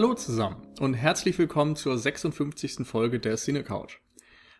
[0.00, 2.86] Hallo zusammen und herzlich willkommen zur 56.
[2.86, 3.98] Folge der Cine Couch.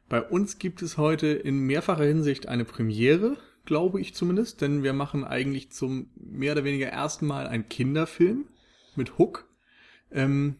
[0.06, 4.92] Bei uns gibt es heute in mehrfacher Hinsicht eine Premiere, glaube ich zumindest, denn wir
[4.92, 8.48] machen eigentlich zum mehr oder weniger ersten Mal einen Kinderfilm
[8.96, 9.48] mit Hook.
[10.12, 10.56] Ähm,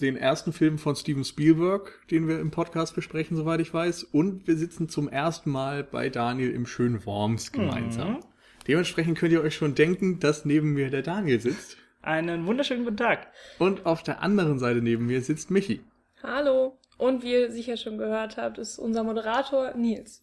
[0.00, 4.04] den ersten Film von Steven Spielberg, den wir im Podcast besprechen, soweit ich weiß.
[4.04, 8.12] Und wir sitzen zum ersten Mal bei Daniel im schönen Worms gemeinsam.
[8.12, 8.20] Mhm.
[8.68, 11.78] Dementsprechend könnt ihr euch schon denken, dass neben mir der Daniel sitzt.
[12.02, 13.28] Einen wunderschönen guten Tag.
[13.58, 15.80] Und auf der anderen Seite neben mir sitzt Michi.
[16.22, 16.78] Hallo.
[16.96, 20.22] Und wie ihr sicher schon gehört habt, ist unser Moderator Nils.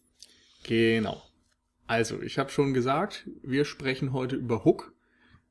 [0.64, 1.22] Genau.
[1.86, 4.92] Also, ich habe schon gesagt, wir sprechen heute über Hook.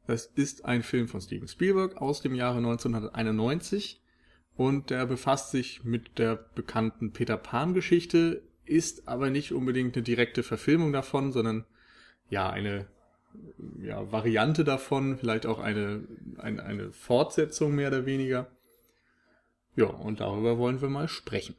[0.06, 4.02] Das ist ein Film von Steven Spielberg aus dem Jahre 1991
[4.56, 10.04] und der befasst sich mit der bekannten Peter Pan Geschichte, ist aber nicht unbedingt eine
[10.04, 11.66] direkte Verfilmung davon, sondern
[12.30, 12.88] ja, eine
[13.82, 16.04] ja, Variante davon, vielleicht auch eine,
[16.38, 18.48] eine, eine Fortsetzung mehr oder weniger.
[19.76, 21.56] Ja, und darüber wollen wir mal sprechen.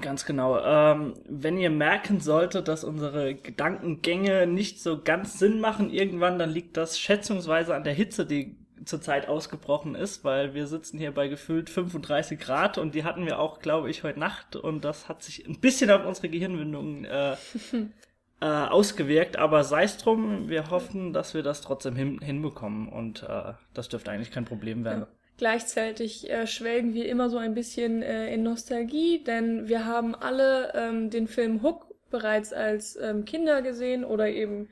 [0.00, 0.58] Ganz genau.
[0.58, 6.48] Ähm, wenn ihr merken solltet, dass unsere Gedankengänge nicht so ganz Sinn machen irgendwann, dann
[6.48, 8.56] liegt das schätzungsweise an der Hitze, die
[8.86, 13.38] zurzeit ausgebrochen ist, weil wir sitzen hier bei gefühlt 35 Grad und die hatten wir
[13.38, 17.36] auch, glaube ich, heute Nacht und das hat sich ein bisschen auf unsere Gehirnwindungen äh,
[18.42, 23.22] äh, ausgewirkt, aber sei es drum, wir hoffen, dass wir das trotzdem hin hinbekommen und
[23.22, 25.02] äh, das dürfte eigentlich kein Problem werden.
[25.02, 25.08] Ja.
[25.38, 30.72] Gleichzeitig äh, schwelgen wir immer so ein bisschen äh, in Nostalgie, denn wir haben alle
[30.74, 34.68] ähm, den Film Hook bereits als ähm, Kinder gesehen oder eben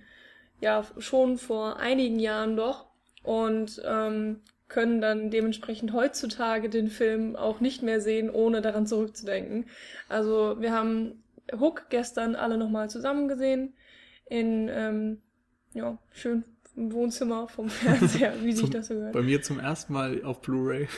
[0.61, 2.87] ja schon vor einigen Jahren doch
[3.23, 9.67] und ähm, können dann dementsprechend heutzutage den Film auch nicht mehr sehen, ohne daran zurückzudenken.
[10.09, 11.23] Also wir haben
[11.59, 13.75] Hook gestern alle nochmal zusammen gesehen
[14.27, 15.22] in ähm,
[15.72, 16.44] ja, schön
[16.77, 19.12] im Wohnzimmer vom Fernseher, wie sich das so gehört.
[19.12, 20.88] Bei mir zum ersten Mal auf Blu-ray.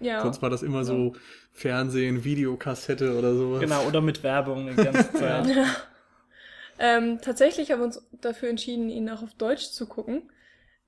[0.00, 0.22] Ja.
[0.22, 1.14] Sonst war das immer so
[1.52, 3.60] Fernsehen, Videokassette oder sowas.
[3.60, 5.46] Genau, oder mit Werbung die ganze Zeit.
[5.46, 5.66] ja.
[6.78, 10.30] ähm, tatsächlich haben wir uns dafür entschieden, ihn auch auf Deutsch zu gucken.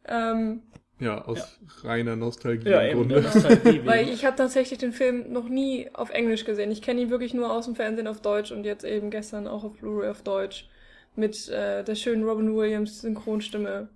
[0.04, 0.62] Ähm,
[1.00, 1.88] ja, aus ja.
[1.88, 3.22] reiner Nostalgie ja, im Grunde.
[3.22, 6.70] Nostalgie Weil ich habe tatsächlich den Film noch nie auf Englisch gesehen.
[6.70, 9.64] Ich kenne ihn wirklich nur aus dem Fernsehen auf Deutsch und jetzt eben gestern auch
[9.64, 10.68] auf Blu-ray auf Deutsch
[11.16, 13.88] mit äh, der schönen Robin Williams Synchronstimme.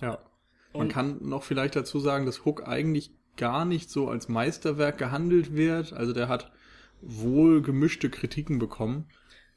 [0.00, 0.18] Ja.
[0.72, 4.98] Man und kann noch vielleicht dazu sagen, dass Hook eigentlich gar nicht so als Meisterwerk
[4.98, 5.92] gehandelt wird.
[5.92, 6.52] Also der hat
[7.00, 9.06] wohl gemischte Kritiken bekommen.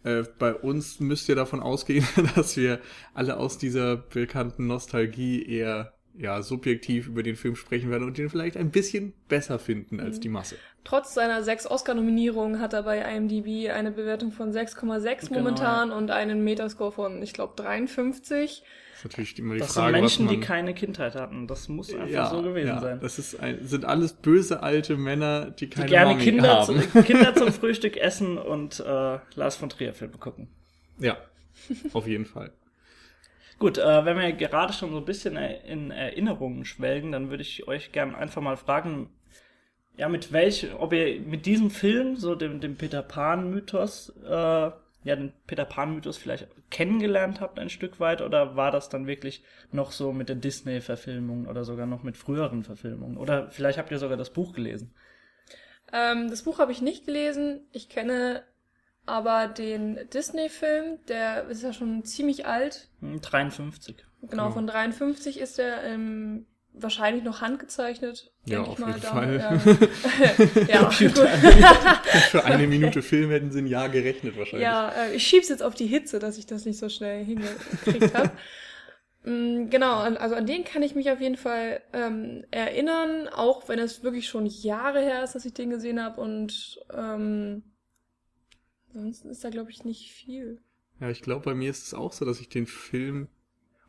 [0.03, 2.79] Äh, bei uns müsst ihr davon ausgehen, dass wir
[3.13, 8.29] alle aus dieser bekannten Nostalgie eher ja, subjektiv über den Film sprechen werden und den
[8.29, 10.21] vielleicht ein bisschen besser finden als mhm.
[10.21, 10.55] die Masse.
[10.83, 15.95] Trotz seiner sechs Oscar-Nominierungen hat er bei IMDb eine Bewertung von 6,6 genau, momentan ja.
[15.95, 18.63] und einen Metascore von, ich glaube, 53.
[18.91, 20.35] Das ist natürlich immer die das Frage, sind Menschen, man...
[20.35, 21.47] die keine Kindheit hatten.
[21.47, 22.99] Das muss einfach ja, so gewesen ja, sein.
[23.01, 26.81] Das ist ein, sind alles böse alte Männer, die keine die gerne Mami Kinder, haben.
[26.81, 30.47] Zu, Kinder zum Frühstück essen und äh, Lars von Trier Filme gucken.
[30.99, 31.17] Ja,
[31.93, 32.53] auf jeden Fall.
[33.57, 37.67] Gut, äh, wenn wir gerade schon so ein bisschen in Erinnerungen schwelgen, dann würde ich
[37.67, 39.09] euch gerne einfach mal fragen,
[39.97, 44.29] ja, mit welch, ob ihr mit diesem Film, so dem, dem Peter Pan-Mythos, äh,
[45.05, 49.43] ja, den Peter Pan-Mythos vielleicht kennengelernt habt ein Stück weit, oder war das dann wirklich
[49.71, 53.15] noch so mit der Disney-Verfilmung oder sogar noch mit früheren Verfilmungen?
[53.15, 54.93] Oder vielleicht habt ihr sogar das Buch gelesen?
[55.93, 57.61] Ähm, das Buch habe ich nicht gelesen.
[57.71, 58.43] Ich kenne
[59.05, 62.89] aber den Disney-Film, der ist ja schon ziemlich alt.
[63.01, 63.95] 53.
[64.21, 68.31] Hm, genau, von 53 ist er ähm, wahrscheinlich noch handgezeichnet.
[68.45, 69.39] Ja, auf jeden Fall.
[70.67, 70.89] Ja, ja
[72.29, 74.63] Für eine Minute Film hätten sie ein Jahr gerechnet wahrscheinlich.
[74.63, 78.13] Ja, äh, ich schieb's jetzt auf die Hitze, dass ich das nicht so schnell hingekriegt
[78.15, 78.31] habe.
[79.23, 83.79] Mm, genau, also an den kann ich mich auf jeden Fall ähm, erinnern, auch wenn
[83.79, 87.63] es wirklich schon Jahre her ist, dass ich den gesehen habe und ähm,
[88.95, 90.61] Ansonsten ist da, glaube ich, nicht viel.
[91.01, 93.27] Ja, ich glaube, bei mir ist es auch so, dass ich den Film,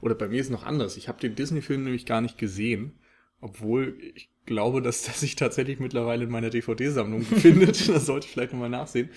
[0.00, 0.96] oder bei mir ist es noch anders.
[0.96, 2.98] Ich habe den Disney-Film nämlich gar nicht gesehen,
[3.40, 7.88] obwohl ich glaube, dass der sich tatsächlich mittlerweile in meiner DVD-Sammlung befindet.
[7.88, 9.10] das sollte ich vielleicht nochmal nachsehen.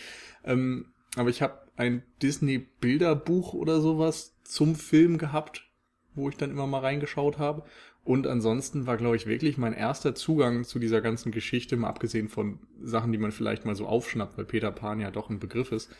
[0.44, 5.68] Ähm, aber ich habe ein Disney-Bilderbuch oder sowas zum Film gehabt,
[6.13, 7.63] wo ich dann immer mal reingeschaut habe.
[8.09, 12.27] Und ansonsten war, glaube ich, wirklich mein erster Zugang zu dieser ganzen Geschichte, mal abgesehen
[12.27, 15.71] von Sachen, die man vielleicht mal so aufschnappt, weil Peter Pan ja doch ein Begriff
[15.71, 15.91] ist.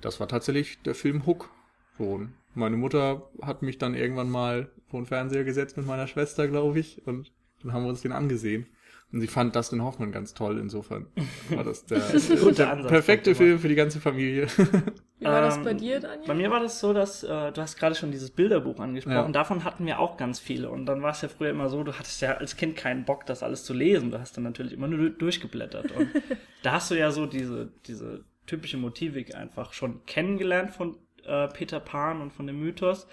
[0.00, 1.50] Das war tatsächlich der Film Hook.
[1.98, 2.22] So,
[2.54, 6.78] meine Mutter hat mich dann irgendwann mal vor den Fernseher gesetzt mit meiner Schwester, glaube
[6.78, 7.32] ich, und
[7.62, 8.64] dann haben wir uns den angesehen.
[9.12, 11.04] Und sie fand Dustin Hoffman ganz toll, insofern
[11.50, 14.46] war das der, das der perfekte Film für die ganze Familie.
[15.18, 16.26] Wie war das Ähm, bei dir, Daniel?
[16.26, 19.16] Bei mir war das so, dass äh, du hast gerade schon dieses Bilderbuch angesprochen.
[19.16, 19.28] Ja.
[19.28, 20.70] Davon hatten wir auch ganz viele.
[20.70, 23.26] Und dann war es ja früher immer so, du hattest ja als Kind keinen Bock,
[23.26, 24.10] das alles zu lesen.
[24.10, 25.90] Du hast dann natürlich immer nur durchgeblättert.
[25.92, 26.08] Und
[26.62, 31.80] da hast du ja so diese, diese typische Motivik einfach schon kennengelernt von äh, Peter
[31.80, 33.06] Pan und von dem Mythos.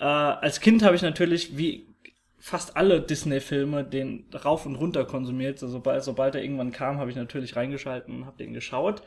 [0.00, 1.86] Äh, als Kind habe ich natürlich, wie
[2.38, 5.58] fast alle Disney-Filme, den rauf und runter konsumiert.
[5.58, 9.02] So, sobald, sobald er irgendwann kam, habe ich natürlich reingeschalten und habe den geschaut.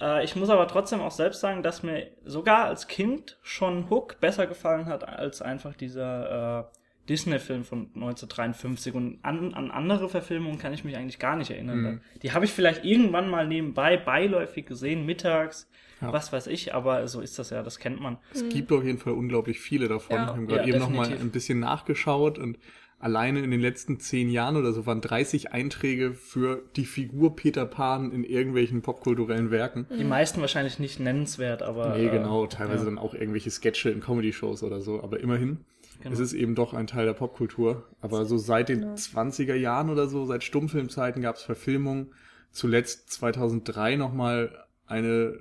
[0.00, 4.20] Äh, ich muss aber trotzdem auch selbst sagen, dass mir sogar als Kind schon Hook
[4.20, 6.64] besser gefallen hat als einfach dieser äh,
[7.08, 8.94] Disney-Film von 1953.
[8.94, 11.78] Und an, an andere Verfilmungen kann ich mich eigentlich gar nicht erinnern.
[11.80, 12.00] Mhm.
[12.22, 15.68] Die habe ich vielleicht irgendwann mal nebenbei beiläufig gesehen, mittags,
[16.00, 16.12] Ja.
[16.12, 18.16] was weiß ich, aber so ist das ja, das kennt man.
[18.32, 20.16] Es gibt auf jeden Fall unglaublich viele davon.
[20.16, 20.26] Ja.
[20.26, 21.24] Wir haben gerade Ja, eben noch mal definitiv.
[21.26, 22.58] ein bisschen nachgeschaut und
[22.98, 27.66] alleine in den letzten zehn Jahren oder so waren 30 Einträge für die Figur Peter
[27.66, 29.86] Pan in irgendwelchen popkulturellen Werken.
[29.96, 31.96] Die meisten wahrscheinlich nicht nennenswert, aber.
[31.96, 32.84] Nee, äh, genau, teilweise ja.
[32.86, 35.64] dann auch irgendwelche Sketche in Comedy-Shows oder so, aber immerhin.
[36.00, 36.12] Genau.
[36.12, 37.84] Es ist eben doch ein Teil der Popkultur.
[38.00, 38.94] Aber so seit den Genau.
[38.94, 42.12] 20er Jahren oder so, seit Stummfilmzeiten gab es Verfilmungen.
[42.50, 45.34] Zuletzt 2003 nochmal eine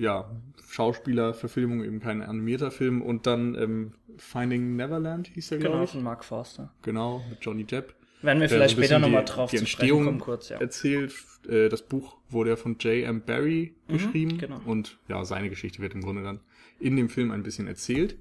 [0.00, 0.30] ja,
[0.68, 3.02] Schauspielerverfilmung, eben kein animierter Film.
[3.02, 5.90] Und dann ähm, Finding Neverland hieß der, glaube Genau, ich.
[5.90, 6.72] von Mark Forster.
[6.82, 7.94] Genau, mit Johnny Depp.
[8.22, 10.58] Werden wir vielleicht später nochmal drauf die zu sprechen Entstehung kommen, kurz, ja.
[10.58, 11.14] erzählt.
[11.48, 13.22] Äh, Das Buch wurde ja von J.M.
[13.24, 14.38] Barrie Mhm, geschrieben.
[14.38, 14.60] genau.
[14.66, 16.40] Und ja, seine Geschichte wird im Grunde dann
[16.78, 18.16] in dem Film ein bisschen erzählt.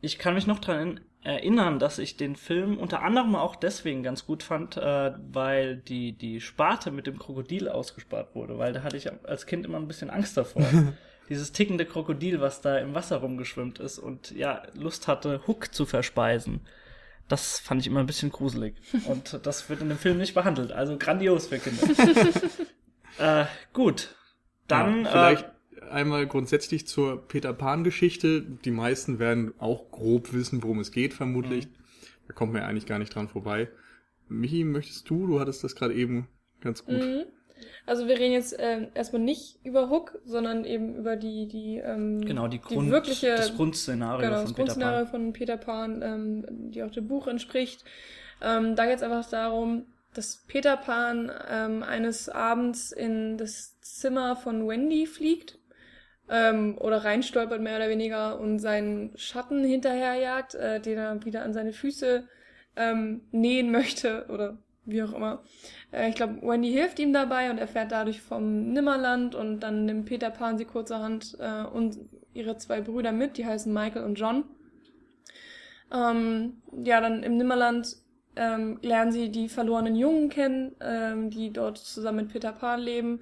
[0.00, 4.24] Ich kann mich noch daran erinnern, dass ich den Film unter anderem auch deswegen ganz
[4.24, 8.96] gut fand, äh, weil die, die Sparte mit dem Krokodil ausgespart wurde, weil da hatte
[8.96, 10.64] ich als Kind immer ein bisschen Angst davor.
[11.28, 15.84] Dieses tickende Krokodil, was da im Wasser rumgeschwimmt ist und ja, Lust hatte, Hook zu
[15.84, 16.60] verspeisen.
[17.28, 18.74] Das fand ich immer ein bisschen gruselig.
[19.06, 20.72] Und das wird in dem Film nicht behandelt.
[20.72, 21.86] Also grandios für Kinder.
[23.18, 23.44] äh,
[23.74, 24.14] gut.
[24.66, 25.44] Dann Ja, vielleicht
[25.76, 28.40] äh, einmal grundsätzlich zur Peter Pan-Geschichte.
[28.40, 31.66] Die meisten werden auch grob wissen, worum es geht, vermutlich.
[31.66, 31.72] Mhm.
[32.28, 33.68] Da kommt man ja eigentlich gar nicht dran vorbei.
[34.28, 35.26] Michi, möchtest du?
[35.26, 36.28] Du hattest das gerade eben
[36.60, 37.00] ganz gut.
[37.00, 37.24] Mhm.
[37.86, 42.20] Also wir reden jetzt ähm, erstmal nicht über Hook, sondern eben über die die ähm,
[42.20, 44.64] genau die Grund, wirkliche das Grundszenario genau, von das Peter Pan.
[44.66, 47.84] Grundszenario von Peter Pan, ähm, die auch dem Buch entspricht.
[48.42, 54.36] Ähm, da geht es einfach darum, dass Peter Pan ähm, eines Abends in das Zimmer
[54.36, 55.58] von Wendy fliegt
[56.28, 61.52] ähm, oder reinstolpert mehr oder weniger und seinen Schatten hinterherjagt, äh, den er wieder an
[61.52, 62.28] seine Füße
[62.76, 64.58] ähm, nähen möchte oder
[64.88, 65.42] wie auch immer.
[65.92, 69.84] Äh, ich glaube, Wendy hilft ihm dabei und er fährt dadurch vom Nimmerland und dann
[69.84, 71.98] nimmt Peter Pan sie kurzerhand äh, und
[72.32, 74.44] ihre zwei Brüder mit, die heißen Michael und John.
[75.92, 77.96] Ähm, ja, dann im Nimmerland
[78.36, 83.20] ähm, lernen sie die verlorenen Jungen kennen, ähm, die dort zusammen mit Peter Pan leben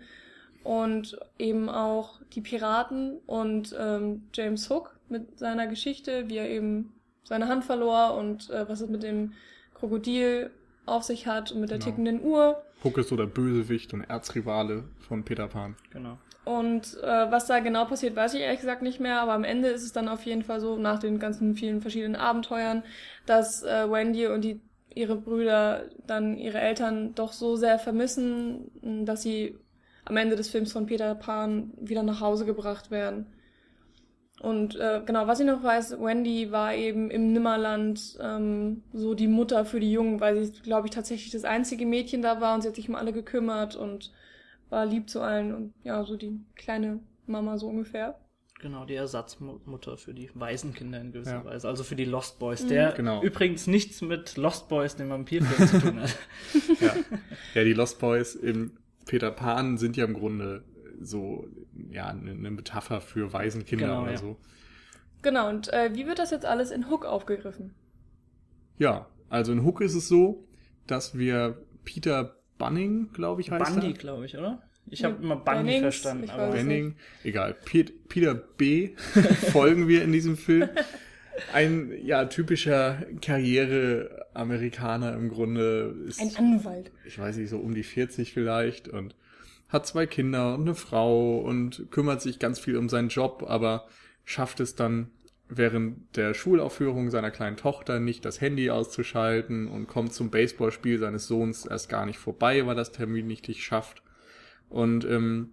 [0.62, 6.92] und eben auch die Piraten und ähm, James Hook mit seiner Geschichte, wie er eben
[7.22, 9.32] seine Hand verlor und äh, was es mit dem
[9.74, 10.50] Krokodil
[10.86, 11.90] auf sich hat und mit der Genau.
[11.90, 12.62] tickenden Uhr.
[12.84, 15.76] Hook ist so der Bösewicht und Erzrivale von Peter Pan.
[15.90, 16.18] Genau.
[16.44, 19.68] Und äh, was da genau passiert, weiß ich ehrlich gesagt nicht mehr, aber am Ende
[19.68, 22.84] ist es dann auf jeden Fall so, nach den ganzen vielen verschiedenen Abenteuern,
[23.26, 24.60] dass äh, Wendy und die,
[24.94, 28.70] ihre Brüder dann ihre Eltern doch so sehr vermissen,
[29.05, 29.58] dass sie
[30.05, 33.26] am Ende des Films von Peter Pan wieder nach Hause gebracht werden.
[34.40, 39.28] Und äh, genau, was ich noch weiß, Wendy war eben im Nimmerland ähm, so die
[39.28, 42.60] Mutter für die Jungen, weil sie, glaube ich, tatsächlich das einzige Mädchen da war und
[42.62, 44.12] sie hat sich um alle gekümmert und
[44.69, 48.19] war lieb zu allen und ja, so die kleine Mama so ungefähr.
[48.60, 51.44] Genau, die Ersatzmutter für die Waisenkinder in gewisser Ja.
[51.44, 52.69] Weise, also für die Lost Boys, Mhm.
[52.69, 53.22] der Genau.
[53.22, 56.16] übrigens nichts mit Lost Boys, dem Vampirfilm, zu tun hat.
[56.81, 56.94] Ja.
[57.55, 58.72] ja, die Lost Boys im
[59.06, 60.62] Peter Pan sind ja im Grunde
[61.00, 61.46] so,
[61.91, 64.19] ja, eine eine Metapher für Waisenkinder Genau, oder ja.
[64.19, 64.36] so.
[65.22, 67.74] Genau, und äh, wie wird das jetzt alles in Hook aufgegriffen?
[68.79, 70.46] Ja, also in Hook ist es so,
[70.86, 74.62] dass wir Peter Bunning, glaube ich, heißt Bundy, glaube ich, oder?
[74.88, 77.55] Ich habe immer Bundy Bennings, verstanden, aber Benning, egal.
[77.55, 78.91] Piet, Peter B.
[79.50, 80.69] folgen wir in diesem Film.
[81.53, 86.91] Ein ja typischer Karriere-Amerikaner im Grunde ist, Ein Anwalt.
[87.05, 89.15] ich weiß nicht, so um die 40 vielleicht und
[89.69, 93.87] hat zwei Kinder und eine Frau und kümmert sich ganz viel um seinen Job, aber
[94.25, 95.11] schafft es dann
[95.49, 101.27] während der Schulaufführung seiner kleinen Tochter nicht das Handy auszuschalten und kommt zum Baseballspiel seines
[101.27, 104.03] Sohns erst gar nicht vorbei, weil das Termin nicht dich schafft.
[104.69, 105.51] Und ähm,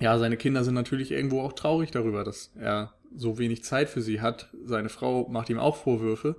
[0.00, 4.02] ja, seine Kinder sind natürlich irgendwo auch traurig darüber, dass er so wenig Zeit für
[4.02, 4.50] sie hat.
[4.64, 6.36] Seine Frau macht ihm auch Vorwürfe.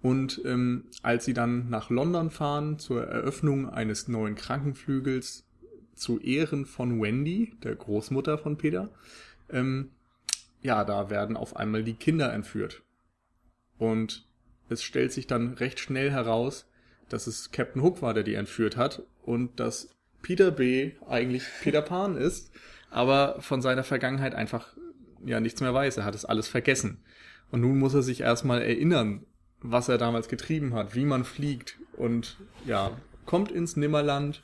[0.00, 5.46] Und ähm, als sie dann nach London fahren zur Eröffnung eines neuen Krankenflügels
[5.94, 8.90] zu Ehren von Wendy, der Großmutter von Peter,
[9.50, 9.90] ähm,
[10.62, 12.82] ja, da werden auf einmal die Kinder entführt.
[13.78, 14.26] Und
[14.68, 16.68] es stellt sich dann recht schnell heraus,
[17.08, 19.90] dass es Captain Hook war, der die entführt hat und dass
[20.22, 20.92] Peter B.
[21.08, 22.52] eigentlich Peter Pan ist,
[22.90, 24.74] aber von seiner Vergangenheit einfach
[25.24, 25.96] ja nichts mehr weiß.
[25.98, 27.02] Er hat es alles vergessen.
[27.50, 29.26] Und nun muss er sich erstmal erinnern,
[29.60, 32.96] was er damals getrieben hat, wie man fliegt und ja,
[33.26, 34.42] kommt ins Nimmerland,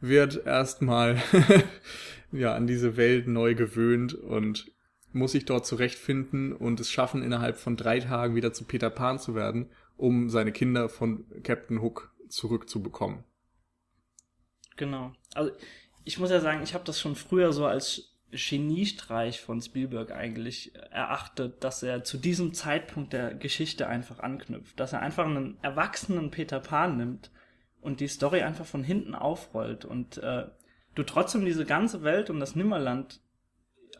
[0.00, 1.20] wird erstmal
[2.32, 4.70] ja an diese Welt neu gewöhnt und
[5.12, 9.18] muss sich dort zurechtfinden und es schaffen, innerhalb von drei Tagen wieder zu Peter Pan
[9.18, 13.24] zu werden, um seine Kinder von Captain Hook zurückzubekommen.
[14.76, 15.12] Genau.
[15.34, 15.50] Also
[16.04, 20.74] ich muss ja sagen, ich habe das schon früher so als Geniestreich von Spielberg eigentlich
[20.90, 26.30] erachtet, dass er zu diesem Zeitpunkt der Geschichte einfach anknüpft, dass er einfach einen erwachsenen
[26.30, 27.30] Peter Pan nimmt
[27.80, 30.46] und die Story einfach von hinten aufrollt und äh,
[30.94, 33.20] du trotzdem diese ganze Welt und das Nimmerland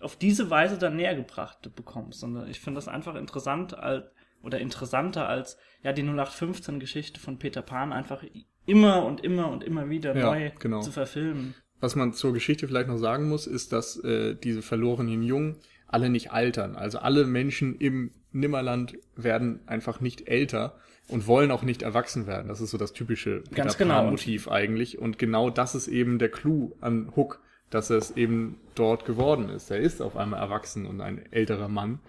[0.01, 2.23] auf diese Weise dann näher gebracht bekommst.
[2.23, 4.05] Und ich finde das einfach interessant als,
[4.43, 8.23] oder interessanter als ja die 0815 Geschichte von Peter Pan einfach
[8.67, 10.81] immer und immer und immer wieder Ja, neu genau.
[10.81, 11.55] zu verfilmen.
[11.81, 15.57] Was man zur Geschichte vielleicht noch sagen muss, ist, dass äh, diese verlorenen Jungen
[15.87, 16.77] alle nicht altern.
[16.77, 20.77] Also alle Menschen im Nimmerland werden einfach nicht älter
[21.09, 22.49] und wollen auch nicht erwachsen werden.
[22.49, 23.95] Das ist so das typische Ganz Peter genau.
[24.03, 24.99] Pan-Motiv eigentlich.
[24.99, 29.49] Und genau das ist eben der Clou an Hook, dass er es eben dort geworden
[29.49, 29.71] ist.
[29.71, 32.01] Er ist auf einmal erwachsen und ein älterer Mann.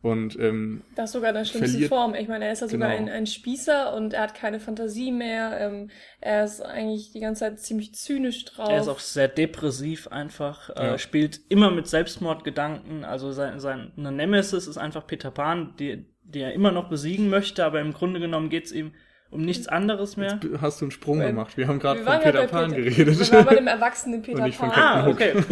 [0.00, 2.14] Und ähm, Das ist sogar eine schlimmste Verliert- Form.
[2.14, 3.00] Ich meine, er ist ja sogar Genau.
[3.00, 5.58] ein, ein Spießer und er hat keine Fantasie mehr.
[5.60, 5.90] Ähm,
[6.20, 8.68] er ist eigentlich die ganze Zeit ziemlich zynisch drauf.
[8.70, 10.94] Er ist auch sehr depressiv einfach, Ja.
[10.94, 13.04] äh, spielt immer mit Selbstmordgedanken.
[13.04, 17.28] Also sein, sein eine Nemesis ist einfach Peter Pan, die, die er immer noch besiegen
[17.30, 18.92] möchte, aber im Grunde genommen geht's ihm
[19.30, 20.38] um nichts anderes mehr.
[20.42, 21.56] jetzt hast du einen Sprung Weil- gemacht.
[21.58, 23.18] Wir haben gerade von Peter Pan Peter- geredet.
[23.18, 24.70] Wir waren bei dem erwachsenen Peter Pan.
[24.70, 25.34] Ah, okay.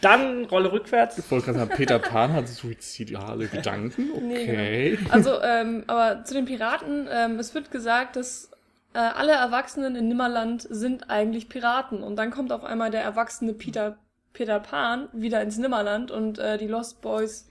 [0.00, 1.18] Dann Rolle rückwärts.
[1.18, 4.08] Ich wollte gerade sagen, Peter Pan hat suizidale Gedanken.
[4.22, 4.98] Nee, Okay.
[5.10, 8.50] Also, ähm, aber zu den Piraten, ähm, es wird gesagt, dass
[8.94, 12.02] äh, alle Erwachsenen in Nimmerland sind eigentlich Piraten.
[12.02, 13.98] Und dann kommt auf einmal der erwachsene Peter,
[14.32, 17.49] Peter Pan wieder ins Nimmerland und äh, die Lost Boys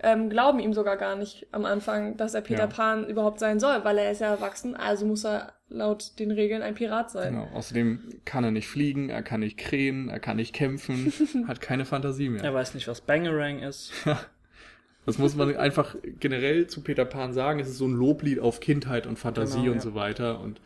[0.00, 2.66] ähm, glauben ihm sogar gar nicht am Anfang, dass er Peter Ja.
[2.68, 6.62] Pan überhaupt sein soll, weil er ist ja erwachsen, also muss er laut den Regeln
[6.62, 7.34] ein Pirat sein.
[7.34, 7.48] Genau.
[7.54, 11.12] Außerdem kann er nicht fliegen, er kann nicht krähen, er kann nicht kämpfen,
[11.48, 12.42] hat keine Fantasie mehr.
[12.44, 13.92] Er weiß nicht, was Bangerang ist.
[15.04, 17.60] Das muss man einfach generell zu Peter Pan sagen.
[17.60, 19.82] Es ist so ein Loblied auf Kindheit und Fantasie Genau, und ja.
[19.82, 20.40] so weiter.
[20.40, 20.60] Und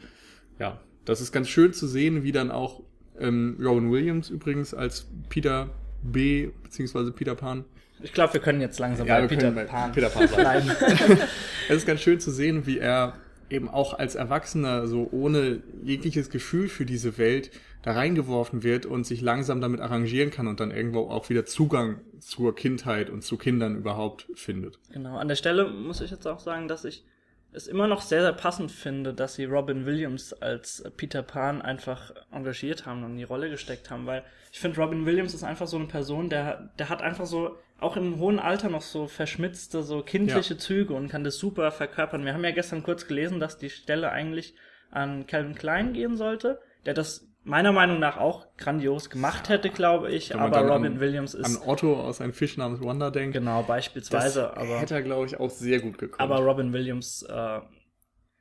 [0.58, 2.82] ja, das ist ganz schön zu sehen, wie dann auch
[3.18, 5.68] ähm, Robin Williams übrigens als Peter
[6.02, 6.50] B.
[6.64, 7.64] beziehungsweise Peter Pan.
[8.02, 10.66] Ich glaube, wir können jetzt langsam Ja, bei Peter bei Pan, Peter Pan bleiben.
[10.66, 11.18] bleiben.
[11.68, 13.14] Es ist ganz schön zu sehen, wie er
[13.48, 17.50] eben auch als Erwachsener so ohne jegliches Gefühl für diese Welt
[17.82, 22.00] da reingeworfen wird und sich langsam damit arrangieren kann und dann irgendwo auch wieder Zugang
[22.18, 24.78] zur Kindheit und zu Kindern überhaupt findet.
[24.92, 27.04] Genau, an der Stelle muss ich jetzt auch sagen, dass ich
[27.52, 32.12] es immer noch sehr, sehr passend finde, dass sie Robin Williams als Peter Pan einfach
[32.30, 35.66] engagiert haben und in die Rolle gesteckt haben, weil ich finde, Robin Williams ist einfach
[35.66, 39.82] so eine Person, der, der hat einfach so, auch im hohen Alter noch so verschmitzte,
[39.82, 40.58] so kindliche Ja.
[40.60, 42.24] Züge und kann das super verkörpern.
[42.24, 44.54] Wir haben ja gestern kurz gelesen, dass die Stelle eigentlich
[44.90, 50.12] an Calvin Klein gehen sollte, der das meiner Meinung nach auch grandios gemacht hätte, glaube
[50.12, 53.34] ich, aber Robin an- Williams An ist Otto aus Ein Fisch namens Wanda denkt.
[53.34, 56.20] genau das beispielsweise, aber hätte er, glaube ich, auch sehr gut gekonnt.
[56.20, 57.58] aber Robin Williams äh,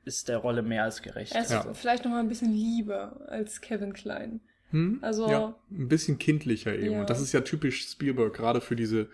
[0.04, 1.34] ist der Rolle mehr als gerecht.
[1.34, 1.74] Er ist Ja.
[1.74, 4.40] vielleicht noch mal ein bisschen lieber als Kevin Klein.
[4.70, 4.98] hm?
[5.02, 6.92] also- ja, ein bisschen kindlicher eben.
[6.92, 7.00] Ja.
[7.00, 9.08] Und das ist ja typisch Spielberg, gerade für diese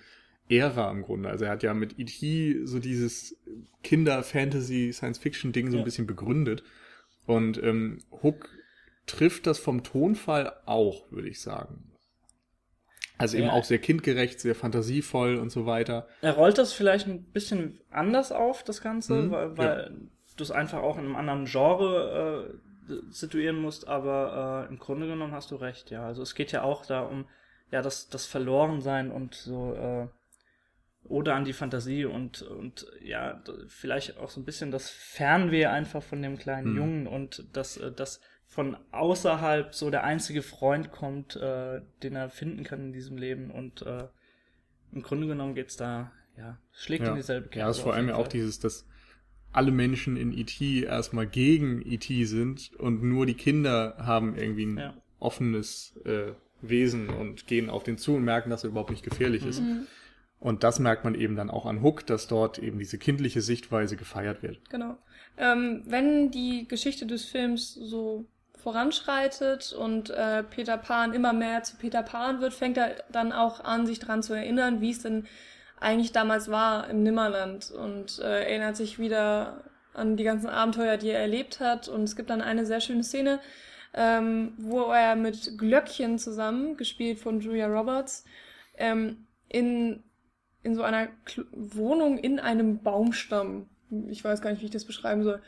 [0.48, 1.28] Ära im Grunde.
[1.28, 2.64] Also er hat ja mit E.T.
[2.64, 3.36] so dieses
[3.82, 5.84] Kinder-Fantasy-Science-Fiction-Ding so ein Ja.
[5.84, 6.62] bisschen begründet.
[7.26, 8.48] Und ähm, Hook
[9.06, 11.84] trifft das vom Tonfall auch, würde ich sagen.
[13.18, 13.52] Also eben Ja.
[13.52, 16.06] auch sehr kindgerecht, sehr fantasievoll und so weiter.
[16.22, 19.96] Er rollt das vielleicht ein bisschen anders auf, das Ganze, Mhm, weil, weil
[20.36, 25.06] du es einfach auch in einem anderen Genre äh, situieren musst, aber äh, im Grunde
[25.08, 26.06] genommen hast du recht, ja.
[26.06, 27.26] Also es geht ja auch da um
[27.70, 30.06] ja das, das Verlorensein und so äh,
[31.08, 36.02] oder an die Fantasie und, und ja, vielleicht auch so ein bisschen das Fernweh einfach
[36.02, 36.76] von dem kleinen Mhm.
[36.76, 42.30] Jungen und dass äh, das von außerhalb so der einzige Freund kommt, äh, den er
[42.30, 44.08] finden kann in diesem Leben und äh,
[44.92, 48.16] im Grunde genommen geht's da, ja, schlägt in dieselbe Ja, es ist vor allem ja
[48.16, 48.86] auch dieses, dass
[49.52, 50.82] alle Menschen in E.T.
[50.84, 52.24] erstmal gegen E.T.
[52.24, 54.94] sind und nur die Kinder haben irgendwie ein Ja.
[55.18, 59.44] offenes äh, Wesen und gehen auf den zu und merken, dass er überhaupt nicht gefährlich
[59.46, 59.62] ist.
[60.40, 63.96] Und das merkt man eben dann auch an Hook, dass dort eben diese kindliche Sichtweise
[63.96, 64.58] gefeiert wird.
[64.70, 64.96] Genau.
[65.36, 68.26] Ähm, wenn die Geschichte des Films so
[68.56, 73.64] voranschreitet und äh, Peter Pan immer mehr zu Peter Pan wird, fängt er dann auch
[73.64, 75.26] an, sich dran zu erinnern, wie es denn
[75.80, 79.64] eigentlich damals war im Nimmerland und äh, erinnert sich wieder
[79.94, 81.88] an die ganzen Abenteuer, die er erlebt hat.
[81.88, 83.40] Und es gibt dann eine sehr schöne Szene,
[83.94, 88.24] ähm, wo er mit Glöckchen zusammen, gespielt von Julia Roberts,
[88.76, 90.02] ähm, in,
[90.68, 93.68] in so einer Kl Wohnung in einem Baumstamm,
[94.08, 95.40] ich weiß gar nicht, wie ich das beschreiben soll,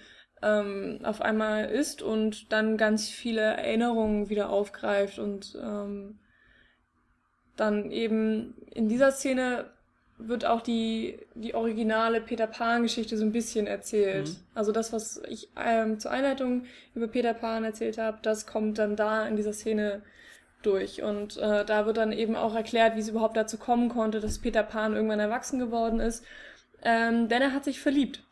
[0.42, 6.18] ähm, auf einmal ist und dann ganz viele Erinnerungen wieder aufgreift und ähm,
[7.56, 9.66] dann eben in dieser Szene
[10.16, 14.28] wird auch die, die originale Peter Pan-Geschichte so ein bisschen erzählt.
[14.28, 14.36] Mhm.
[14.54, 18.96] Also das, was ich ähm, zur Einleitung über Peter Pan erzählt habe, das kommt dann
[18.96, 20.02] da in dieser Szene
[20.62, 21.02] durch.
[21.02, 24.38] Und äh, da wird dann eben auch erklärt, wie es überhaupt dazu kommen konnte, dass
[24.38, 26.24] Peter Pan irgendwann erwachsen geworden ist.
[26.82, 28.22] Ähm, denn er hat sich verliebt.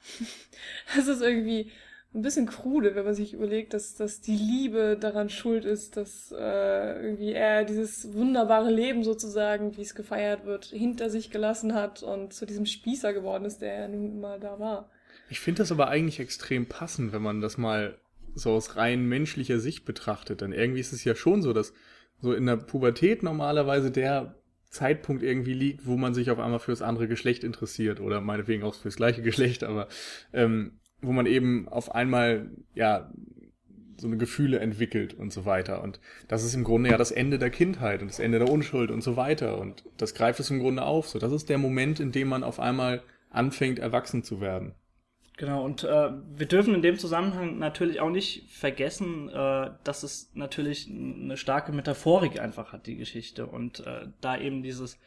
[0.96, 1.70] das ist irgendwie
[2.14, 6.32] ein bisschen krude, wenn man sich überlegt, dass, dass die Liebe daran schuld ist, dass
[6.32, 12.02] äh, irgendwie er dieses wunderbare Leben sozusagen, wie es gefeiert wird, hinter sich gelassen hat
[12.02, 14.90] und zu diesem Spießer geworden ist, der er nun mal da war.
[15.28, 17.98] Ich finde das aber eigentlich extrem passend, wenn man das mal
[18.34, 20.40] so aus rein menschlicher Sicht betrachtet.
[20.40, 21.74] Denn irgendwie ist es ja schon so, dass
[22.20, 24.34] so in der Pubertät normalerweise der
[24.70, 28.74] Zeitpunkt irgendwie liegt, wo man sich auf einmal fürs andere Geschlecht interessiert oder meinetwegen auch
[28.74, 29.88] fürs gleiche Geschlecht, aber
[30.32, 33.10] ähm, wo man eben auf einmal ja
[34.00, 35.82] so eine Gefühle entwickelt und so weiter.
[35.82, 38.90] Und das ist im Grunde ja das Ende der Kindheit und das Ende der Unschuld
[38.90, 39.58] und so weiter.
[39.58, 41.08] Und das greift es im Grunde auf.
[41.08, 44.74] So, das ist der Moment, in dem man auf einmal anfängt, erwachsen zu werden.
[45.38, 50.32] Genau, und äh, wir dürfen in dem Zusammenhang natürlich auch nicht vergessen, äh, dass es
[50.34, 53.46] natürlich eine starke Metaphorik einfach hat, die Geschichte.
[53.46, 54.98] Und äh, da eben dieses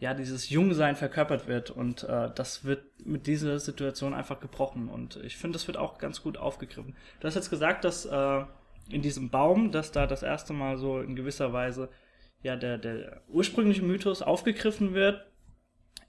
[0.00, 5.16] ja, dieses Jungsein verkörpert wird und äh, das wird mit dieser Situation einfach gebrochen und
[5.24, 6.94] ich finde, das wird auch ganz gut aufgegriffen.
[7.18, 8.44] Du hast jetzt gesagt, dass äh,
[8.90, 11.88] in diesem Baum, dass da das erste Mal so in gewisser Weise
[12.42, 15.26] ja der, der ursprüngliche Mythos aufgegriffen wird.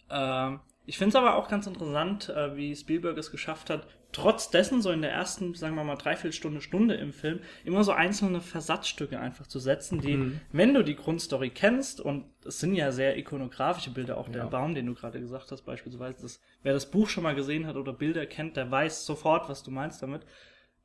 [0.10, 0.52] Äh,
[0.86, 4.82] ich finde es aber auch ganz interessant, äh, wie Spielberg es geschafft hat, trotz dessen
[4.82, 9.20] so in der ersten, sagen wir mal, Dreiviertelstunde, Stunde im Film immer so einzelne Versatzstücke
[9.20, 10.42] einfach zu setzen, die, mhm.
[10.52, 14.50] wenn du die Grundstory kennst, und es sind ja sehr ikonografische Bilder, auch der ja.
[14.50, 17.76] Baum, den du gerade gesagt hast, beispielsweise, das, wer das Buch schon mal gesehen hat
[17.76, 20.24] oder Bilder kennt, der weiß sofort, was du meinst damit.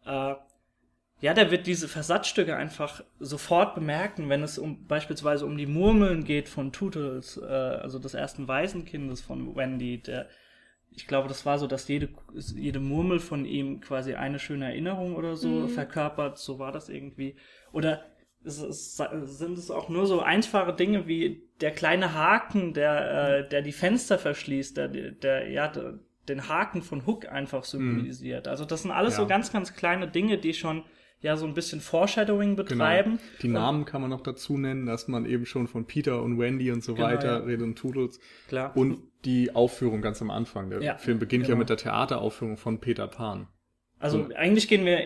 [0.05, 0.35] Äh,
[1.25, 6.25] ja, der wird diese Versatzstücke einfach sofort bemerken, wenn es um beispielsweise um die Murmeln
[6.25, 10.29] geht von Tootles, äh, also des ersten Waisenkindes von Wendy, der
[10.91, 15.17] ich glaube, das war so, dass jede, jede Murmel von ihm quasi eine schöne Erinnerung
[15.17, 15.69] oder so mhm.
[15.71, 16.37] verkörpert.
[16.37, 17.37] So war das irgendwie.
[17.73, 18.05] Oder
[18.45, 23.49] es, es, sind es auch nur so einfache Dinge wie der kleine Haken, der, äh,
[23.49, 28.45] der die Fenster verschließt, der, der, ja, der, den Haken von Hook einfach symbolisiert.
[28.45, 28.51] Mhm.
[28.51, 29.23] Also das sind alles ja.
[29.23, 30.85] so ganz, ganz kleine Dinge, die schon
[31.21, 32.69] ja so ein bisschen Foreshadowing genau.
[32.69, 33.11] betreiben.
[33.13, 33.41] Genau.
[33.41, 36.71] Die Namen kann man noch dazu nennen, dass man eben schon von Peter und Wendy
[36.71, 37.45] und so genau, weiter ja.
[37.45, 38.21] redet und Toodles.
[38.49, 38.77] Klar.
[38.77, 40.71] Und die Aufführung ganz am Anfang.
[40.71, 41.55] Der ja, Film beginnt genau.
[41.55, 43.49] ja mit der Theateraufführung von Peter Pan.
[43.99, 44.35] Also so.
[44.35, 44.99] eigentlich gehen wir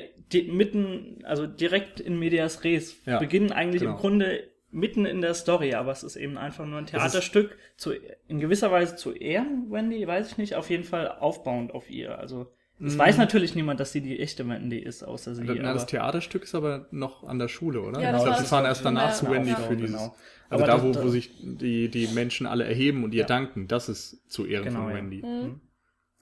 [0.53, 2.97] mitten, also direkt in Medias Res.
[3.07, 3.95] Ja, beginnen eigentlich genau.
[3.95, 7.93] im Grunde mitten in der Story, aber es ist eben einfach nur ein Theaterstück zu,
[8.27, 12.19] in gewisser Weise zu ehren, Wendy, weiß ich nicht, auf jeden Fall aufbauend auf ihr.
[12.19, 12.99] Also es mhm.
[12.99, 15.43] weiß natürlich niemand, dass sie die echte Wendy ist, außer sie.
[15.45, 18.01] Na, das Theaterstück ist aber noch an der Schule, oder?
[18.01, 19.97] Ja, genau, ich glaube, sie fahren erst danach zu Wendy für dieses.
[19.97, 20.15] Genau.
[20.51, 23.27] Also aber da, wo, wo sich die, die Menschen alle erheben und ihr ja.
[23.27, 25.21] danken, das ist zu Ehren genau, von Wendy.
[25.21, 25.29] Ja.
[25.29, 25.61] Mhm.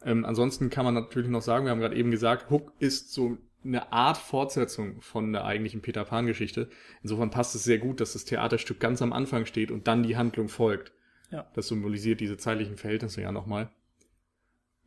[0.04, 3.38] Ähm, ansonsten kann man natürlich noch sagen, wir haben gerade eben gesagt, Hook ist so
[3.64, 6.68] eine Art Fortsetzung von der eigentlichen Peter Pan-Geschichte.
[7.02, 10.16] Insofern passt es sehr gut, dass das Theaterstück ganz am Anfang steht und dann die
[10.16, 10.92] Handlung folgt.
[11.30, 11.46] Ja.
[11.54, 13.70] Das symbolisiert diese zeitlichen Verhältnisse ja nochmal.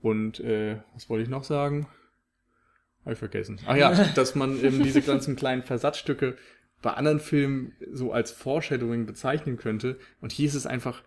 [0.01, 1.88] Und äh, was wollte ich noch sagen?
[3.03, 3.59] Habe ich vergessen.
[3.65, 6.35] Ach ja, dass man eben diese ganzen kleinen Versatzstücke
[6.81, 9.97] bei anderen Filmen so als Foreshadowing bezeichnen könnte.
[10.21, 11.03] Und hier ist es einfach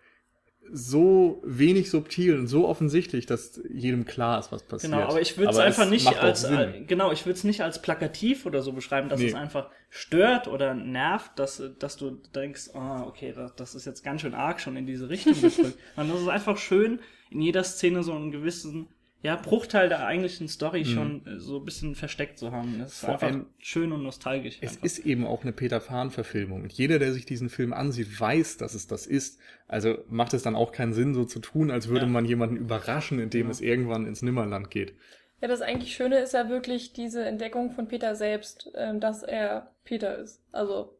[0.71, 4.93] so wenig subtil und so offensichtlich, dass jedem klar ist, was passiert.
[4.93, 7.81] Genau, aber ich würde es einfach nicht als äh, genau, ich würde es nicht als
[7.81, 9.27] plakativ oder so beschreiben, dass nee.
[9.27, 14.03] es einfach stört oder nervt, dass dass du denkst, oh, okay, das, das ist jetzt
[14.03, 15.77] ganz schön arg schon in diese Richtung gedrückt.
[15.95, 16.99] Sondern das ist einfach schön
[17.33, 18.87] in jeder Szene so einen gewissen
[19.23, 20.85] ja, Bruchteil der eigentlichen Story mhm.
[20.85, 22.79] schon äh, so ein bisschen versteckt zu haben.
[22.79, 24.57] Das ist Vor einfach allem, schön und nostalgisch.
[24.59, 24.83] Es einfach.
[24.83, 26.63] ist eben auch eine Peter Pan-Verfilmung.
[26.63, 29.39] Und jeder, der sich diesen Film ansieht, weiß, dass es das ist.
[29.69, 32.11] Also macht es dann auch keinen Sinn, so zu tun, als würde ja.
[32.11, 33.51] man jemanden überraschen, indem ja.
[33.51, 34.93] es irgendwann ins Nimmerland geht.
[35.39, 39.71] Ja, das eigentlich Schöne ist ja wirklich diese Entdeckung von Peter selbst, ähm, dass er
[39.85, 40.41] Peter ist.
[40.51, 40.97] Also,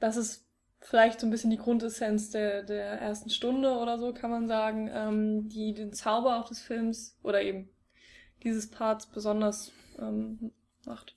[0.00, 0.43] das ist
[0.84, 4.90] vielleicht so ein bisschen die Grundessenz der, der ersten Stunde oder so, kann man sagen,
[4.92, 7.70] ähm, die den Zauber auch des Films oder eben
[8.42, 10.52] dieses Parts besonders ähm,
[10.84, 11.16] macht.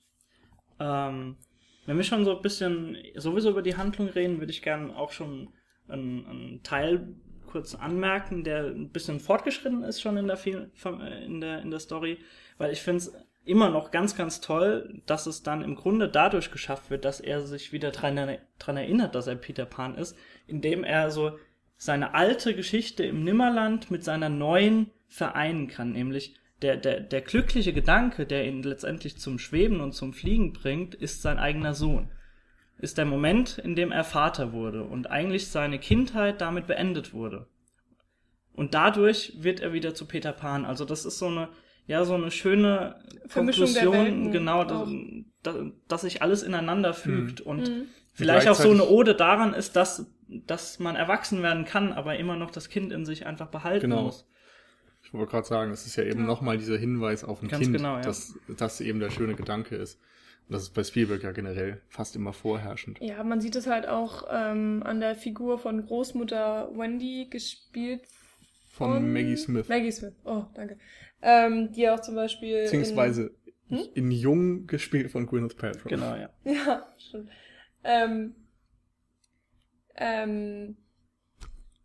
[0.80, 1.36] Ähm,
[1.84, 5.12] wenn wir schon so ein bisschen sowieso über die Handlung reden, würde ich gerne auch
[5.12, 5.52] schon
[5.86, 7.14] einen, einen Teil
[7.46, 10.38] kurz anmerken, der ein bisschen fortgeschritten ist schon in der,
[11.22, 12.18] in der, in der Story,
[12.56, 13.12] weil ich finde es
[13.48, 17.40] immer noch ganz, ganz toll, dass es dann im Grunde dadurch geschafft wird, dass er
[17.40, 21.38] sich wieder dran, dran erinnert, dass er Peter Pan ist, indem er so
[21.76, 27.72] seine alte Geschichte im Nimmerland mit seiner neuen vereinen kann, nämlich der, der, der glückliche
[27.72, 32.10] Gedanke, der ihn letztendlich zum Schweben und zum Fliegen bringt, ist sein eigener Sohn.
[32.78, 37.46] Ist der Moment, in dem er Vater wurde und eigentlich seine Kindheit damit beendet wurde.
[38.52, 40.64] Und dadurch wird er wieder zu Peter Pan.
[40.64, 41.48] Also das ist so eine,
[41.88, 42.96] ja, so eine schöne
[43.32, 44.88] Konklusion, genau, dass,
[45.42, 45.56] dass,
[45.88, 47.46] dass sich alles ineinander fügt mhm.
[47.46, 47.82] und mhm.
[48.12, 52.36] vielleicht auch so eine Ode daran ist, dass, dass man erwachsen werden kann, aber immer
[52.36, 54.02] noch das Kind in sich einfach behalten genau.
[54.02, 54.28] muss.
[55.02, 56.26] Ich wollte gerade sagen, es ist ja eben ja.
[56.26, 58.02] nochmal dieser Hinweis auf ein Ganz Kind, genau, ja.
[58.02, 59.98] dass das eben der schöne Gedanke ist.
[60.46, 62.98] Und das ist bei Spielberg ja generell fast immer vorherrschend.
[63.00, 68.02] Ja, man sieht es halt auch ähm, an der Figur von Großmutter Wendy, gespielt
[68.68, 69.68] von, von Maggie Smith.
[69.68, 70.76] Maggie Smith, oh, danke.
[71.20, 72.62] Ähm, die auch zum Beispiel.
[72.62, 73.34] Beziehungsweise
[73.68, 73.86] in, hm?
[73.94, 75.88] in Jung gespielt von Gwyneth Paltrow.
[75.88, 76.30] Genau, ja.
[76.44, 77.30] Ja, stimmt.
[77.84, 78.34] Ähm,
[79.96, 80.76] ähm,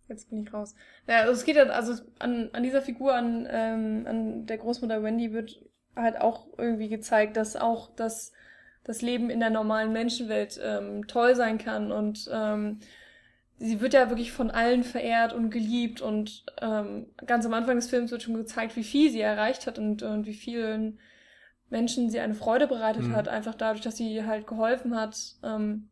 [0.08, 0.76] Jetzt bin ich raus.
[1.08, 5.02] Ja, also es geht halt, also an, an dieser Figur, an, ähm, an der Großmutter
[5.02, 5.62] Wendy wird
[5.96, 8.32] halt auch irgendwie gezeigt, dass auch das,
[8.84, 12.80] das Leben in der normalen Menschenwelt ähm, toll sein kann und ähm,
[13.63, 17.89] sie wird ja wirklich von allen verehrt und geliebt und ähm, ganz am Anfang des
[17.89, 20.99] Films wird schon gezeigt, wie viel sie erreicht hat und, und wie vielen
[21.69, 23.15] Menschen sie eine Freude bereitet mhm.
[23.15, 25.89] hat, einfach dadurch, dass sie halt geholfen hat ähm,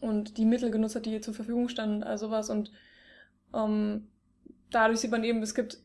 [0.00, 2.72] und die Mittel genutzt hat, die ihr zur Verfügung standen, also sowas und
[3.54, 4.08] ähm,
[4.70, 5.78] dadurch sieht man eben, es gibt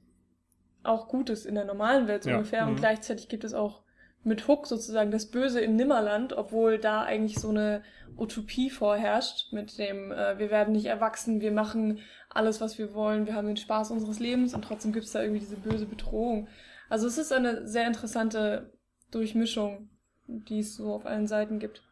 [0.84, 2.38] auch Gutes in der normalen Welt so ja.
[2.38, 2.72] ungefähr mhm.
[2.72, 3.84] und gleichzeitig gibt es auch
[4.24, 7.84] mit Hook sozusagen das Böse im Nimmerland, obwohl da eigentlich so eine
[8.18, 13.26] Utopie vorherrscht mit dem, äh, wir werden nicht erwachsen, wir machen alles, was wir wollen,
[13.26, 16.48] wir haben den Spaß unseres Lebens und trotzdem gibt es da irgendwie diese böse Bedrohung.
[16.90, 18.72] Also es ist eine sehr interessante
[19.12, 19.90] Durchmischung,
[20.28, 21.84] die es so auf allen Seiten gibt.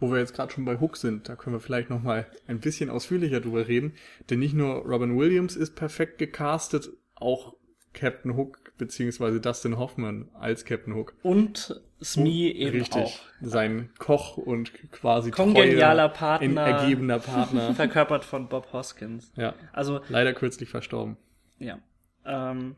[0.00, 2.60] Wo wir jetzt gerade schon bei Hook sind, da können wir vielleicht noch mal ein
[2.60, 3.94] bisschen ausführlicher drüber reden,
[4.28, 7.54] denn nicht nur Robin Williams ist perfekt gecastet, auch
[7.94, 11.14] Captain Hook beziehungsweise Dustin Hoffman als Captain Hook.
[11.22, 13.20] Und Smee oh, eben richtig, auch.
[13.40, 17.74] Sein Koch und quasi kongenialer Partner, ergebener Partner.
[17.74, 19.32] verkörpert von Bob Hoskins.
[19.36, 19.54] Ja.
[19.72, 21.16] Also leider kürzlich verstorben.
[21.58, 21.78] Ja.
[22.26, 22.76] Ähm,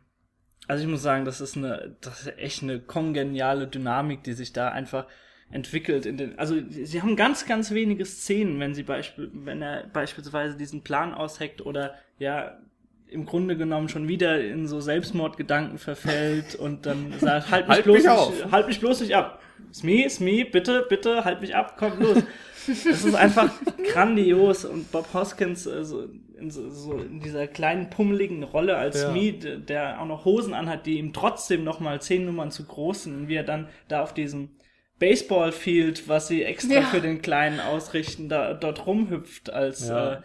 [0.68, 4.52] also ich muss sagen, das ist eine, das ist echt eine kongeniale Dynamik, die sich
[4.52, 5.06] da einfach
[5.50, 9.86] entwickelt in den, also sie haben ganz, ganz wenige Szenen, wenn sie beispiel, wenn er
[9.86, 12.58] beispielsweise diesen Plan ausheckt oder ja
[13.08, 17.84] im Grunde genommen schon wieder in so Selbstmordgedanken verfällt und dann sagt, halt mich halt
[17.84, 19.42] bloß mich nicht, halt mich bloß nicht ab.
[19.72, 22.22] Smee, Smee, bitte, bitte, halt mich ab, komm los.
[22.66, 23.48] Das ist einfach
[23.92, 29.00] grandios und Bob Hoskins äh, so, in, so, so in dieser kleinen pummeligen Rolle als
[29.00, 29.10] ja.
[29.10, 33.04] Smee, der auch noch Hosen anhat, die ihm trotzdem noch mal zehn Nummern zu groß
[33.04, 34.50] sind und wie er dann da auf diesem
[34.98, 36.82] Baseballfield, was sie extra ja.
[36.82, 40.14] für den Kleinen ausrichten, da dort rumhüpft als ja.
[40.14, 40.20] äh,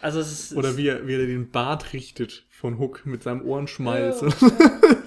[0.00, 3.42] also es ist, oder wie er, wie er den Bart richtet von Hook mit seinem
[3.42, 4.24] Ohrenschmalz.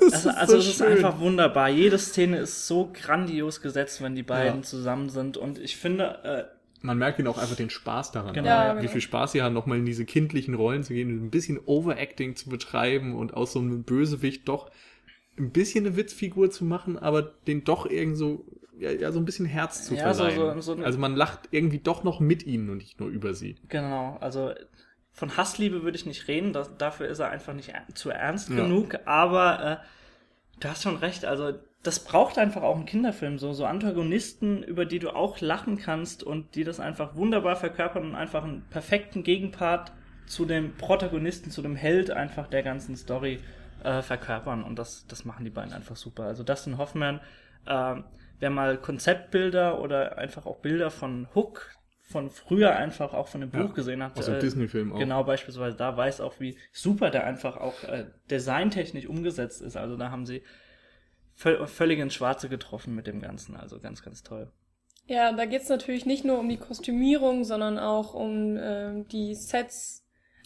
[0.09, 0.15] Ja.
[0.15, 1.69] also, also so es ist einfach wunderbar.
[1.69, 6.59] Jede Szene ist so grandios gesetzt, wenn die beiden zusammen sind und ich finde äh,
[6.81, 8.49] man merkt ihnen auch einfach den Spaß daran, genau.
[8.49, 11.59] Ja, wie viel Spaß sie haben, nochmal in diese kindlichen Rollen zu gehen, ein bisschen
[11.65, 14.71] Overacting zu betreiben und aus so einem Bösewicht doch
[15.37, 18.45] ein bisschen eine Witzfigur zu machen, aber den doch irgend so
[18.79, 20.35] ja, ja so ein bisschen Herz zu ja, verleihen.
[20.35, 23.33] So, so, so also man lacht irgendwie doch noch mit ihnen und nicht nur über
[23.33, 23.55] sie.
[23.67, 24.53] Genau, also
[25.11, 28.55] von Hassliebe würde ich nicht reden, das, dafür ist er einfach nicht zu ernst ja.
[28.55, 29.85] genug, aber äh,
[30.61, 34.85] du hast schon recht, also das braucht einfach auch ein Kinderfilm, so, so Antagonisten, über
[34.85, 39.23] die du auch lachen kannst und die das einfach wunderbar verkörpern und einfach einen perfekten
[39.23, 39.91] Gegenpart
[40.25, 43.39] zu dem Protagonisten, zu dem Held einfach der ganzen Story
[43.83, 46.23] äh, verkörpern und das, das machen die beiden einfach super.
[46.23, 47.21] Also Dustin Hoffman,
[47.65, 47.95] äh,
[48.39, 53.51] wer mal Konzeptbilder oder einfach auch Bilder von Hook von früher einfach auch von dem
[53.51, 54.17] Buch ja, gesehen hat.
[54.17, 54.97] Aus dem äh, Disney-Film auch.
[54.97, 59.77] Genau, beispielsweise da weiß auch, wie super der einfach auch äh, designtechnisch umgesetzt ist.
[59.77, 60.41] Also da haben sie
[61.35, 63.55] völ völlig ins Schwarze getroffen mit dem Ganzen.
[63.55, 64.51] Also ganz, ganz toll.
[65.05, 69.98] Ja, da geht's natürlich nicht nur um die Kostümierung, sondern auch um äh, die Sets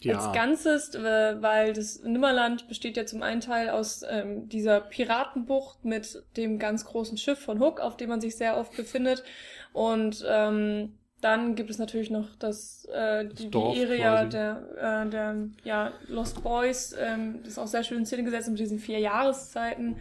[0.04, 0.18] ja.
[0.18, 5.84] als Ganzes, äh, weil das Nimmerland besteht ja zum einen Teil aus ähm, dieser Piratenbucht
[5.84, 9.24] mit dem ganz großen Schiff von Hook, auf dem man sich sehr oft befindet.
[9.72, 15.48] Und ähm, dann gibt es natürlich noch das, äh, die, die Area der, äh, der
[15.64, 18.98] ja, Lost Boys, ähm, das ist auch sehr schön in Szene gesetzt mit diesen vier
[18.98, 19.96] Jahreszeiten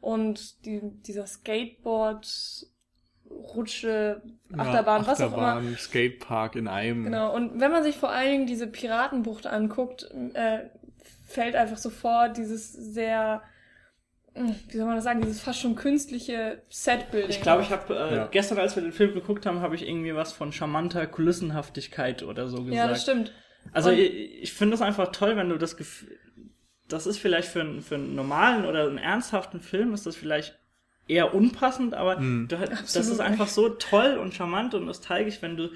[0.00, 2.26] und die, dieser Skateboard
[3.30, 4.22] Rutsche,
[4.56, 5.42] Achterbahn, ja, was auch immer.
[5.54, 7.04] Achterbahn, Skatepark in einem.
[7.04, 10.70] Genau, und wenn man sich vor allen Dingen diese Piratenbucht anguckt, äh,
[11.26, 13.42] fällt einfach sofort dieses sehr,
[14.34, 17.30] hm, wie soll man das sagen, dieses fast schon künstliche Setbuilding.
[17.30, 18.26] Ich glaube, ich habe äh, Ja.
[18.26, 22.48] gestern, als wir den Film geguckt haben, habe ich irgendwie was von charmanter Kulissenhaftigkeit oder
[22.48, 22.74] so gesagt.
[22.76, 23.32] Ja, das stimmt.
[23.72, 26.18] Also Und- ich, ich finde das einfach toll, wenn du das Gefühl,
[26.88, 30.58] das ist vielleicht für, einen- für einen normalen oder einen ernsthaften Film ist das vielleicht
[31.06, 32.48] eher unpassend, aber Mhm.
[32.48, 35.68] du, das ist einfach so toll und charmant und nostalgisch, wenn du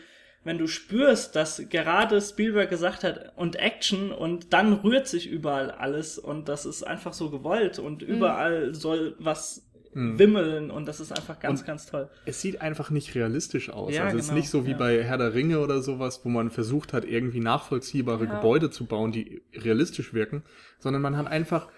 [0.45, 5.71] wenn du spürst, dass gerade Spielberg gesagt hat und Action und dann rührt sich überall
[5.73, 8.09] alles und das ist einfach so gewollt und Mhm.
[8.15, 10.19] überall soll was Mhm.
[10.19, 12.09] wimmeln und das ist einfach ganz, Und- ganz toll.
[12.25, 13.93] es sieht einfach nicht realistisch aus.
[13.93, 14.77] Ja, also es ist genau, nicht so wie ja.
[14.77, 18.37] bei Herr der Ringe oder sowas, wo man versucht hat, irgendwie nachvollziehbare Ja.
[18.37, 20.45] Gebäude zu bauen, die realistisch wirken,
[20.79, 21.69] sondern man hat einfach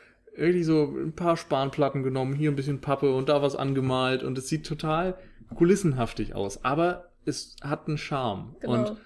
[0.40, 4.38] irgendwie so ein paar Spanplatten genommen, hier ein bisschen Pappe und da was angemalt und
[4.38, 5.16] es sieht total
[5.55, 8.57] kulissenhaftig aus, aber es hat einen Charme.
[8.61, 8.72] Genau.
[8.72, 8.96] Und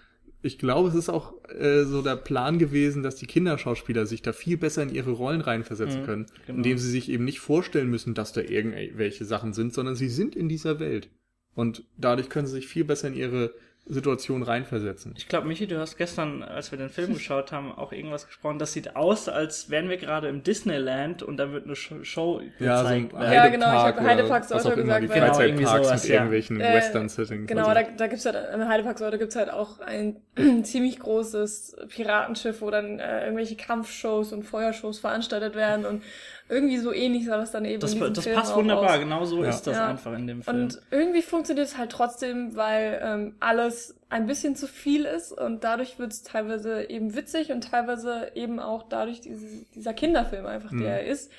[0.43, 4.33] ich glaube, es ist auch äh, so der Plan gewesen, dass die Kinderschauspieler sich da
[4.33, 6.59] viel besser in ihre Rollen reinversetzen Mhm, können, genau.
[6.59, 10.37] indem sie sich eben nicht vorstellen müssen, dass da irgendwelche Sachen sind, sondern sie sind
[10.37, 11.09] in dieser Welt.
[11.55, 13.55] Und dadurch können sie sich viel besser in ihre
[13.87, 15.15] Situation reinversetzen.
[15.17, 18.59] Ich glaube, Michi, du hast gestern, als wir den Film geschaut haben, auch irgendwas gesprochen.
[18.59, 22.81] Das sieht aus, als wären wir gerade im Disneyland und da wird eine Show, Ja,
[22.81, 23.13] so ein gezeigt.
[23.23, 23.33] werden.
[23.35, 26.03] Ja, genau, ich hab Heidepark sollte auch immer, die gesagt, weil- Genau, irgendwie Freizeitparks sowas,
[26.03, 26.15] mit ja.
[26.17, 27.47] irgendwelchen Äh, Western-Settings.
[27.49, 27.81] Genau, also.
[27.83, 30.17] da, da gibt's halt, im Heidepark Säule gibt's halt auch ein
[30.65, 36.03] ziemlich großes Piratenschiff, wo dann äh, irgendwelche Kampfshows und Feuershows veranstaltet werden und
[36.49, 38.95] irgendwie so ähnlich sah das dann eben Das, in diesem das Film passt auch wunderbar,
[38.95, 38.99] aus.
[38.99, 39.51] genau so Ja.
[39.51, 39.87] ist das Ja.
[39.89, 40.57] einfach in dem Film.
[40.65, 45.65] Und irgendwie funktioniert es halt trotzdem, weil ähm, alles ein bisschen zu viel ist und
[45.65, 50.71] dadurch wird es teilweise eben witzig und teilweise eben auch dadurch diese, dieser Kinderfilm einfach,
[50.71, 50.81] Mhm.
[50.83, 51.31] der er ist.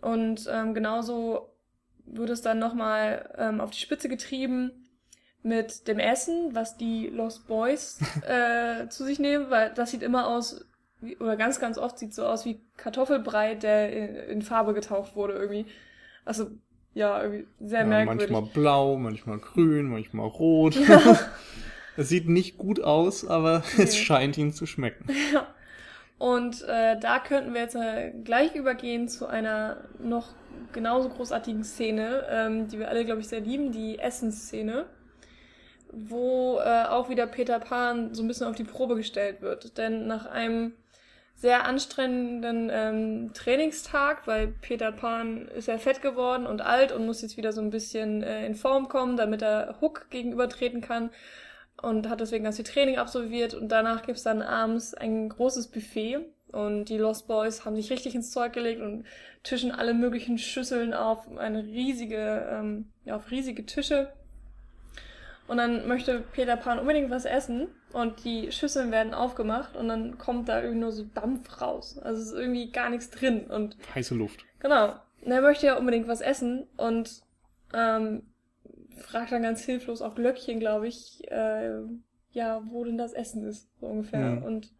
[0.00, 1.50] Und ähm, genauso
[2.06, 4.70] wird es dann nochmal ähm, auf die Spitze getrieben
[5.42, 10.26] mit dem Essen, was die Lost Boys äh, zu sich nehmen, weil das sieht immer
[10.26, 10.64] aus,
[11.20, 15.34] oder ganz, ganz oft sieht so aus wie Kartoffelbrei, der in, in Farbe getaucht wurde
[15.34, 15.66] irgendwie.
[16.24, 16.50] Also,
[16.94, 18.30] ja, irgendwie sehr ja, merkwürdig.
[18.30, 20.76] manchmal blau, manchmal grün, manchmal rot.
[21.96, 23.96] Es sieht nicht gut aus, aber es Nee.
[23.96, 25.10] scheint ihnen zu schmecken.
[26.18, 30.28] Und äh, da könnten wir jetzt äh, gleich übergehen zu einer noch
[30.72, 34.86] genauso großartigen Szene, ähm, die wir alle, glaube ich, sehr lieben, die Essensszene,
[35.92, 39.78] wo äh, auch wieder Peter Pan so ein bisschen auf die Probe gestellt wird.
[39.78, 40.72] Denn nach einem
[41.38, 47.22] sehr anstrengenden ähm, Trainingstag, weil Peter Pan ist ja fett geworden und alt und muss
[47.22, 51.10] jetzt wieder so ein bisschen äh, in Form kommen, damit er Hook gegenübertreten kann
[51.80, 56.18] und hat deswegen ganz viel Training absolviert und danach gibt's dann abends ein großes Buffet
[56.50, 59.04] und die Lost Boys haben sich richtig ins Zeug gelegt und
[59.44, 64.12] tischen alle möglichen Schüsseln auf eine riesige, ähm, ja, auf riesige Tische.
[65.46, 70.18] Und dann möchte Peter Pan unbedingt was essen und die Schüsseln werden aufgemacht und dann
[70.18, 71.98] kommt da irgendwie nur so Dampf raus.
[71.98, 74.44] Also es ist irgendwie gar nichts drin und Heiße Luft.
[74.60, 74.94] Genau.
[75.22, 77.22] Und er möchte ja unbedingt was essen und
[77.74, 78.22] ähm,
[78.98, 81.80] fragt dann ganz hilflos auf Glöckchen, glaube ich, äh,
[82.32, 84.20] ja, wo denn das Essen ist, so ungefähr.
[84.20, 84.42] Mhm.
[84.42, 84.72] Und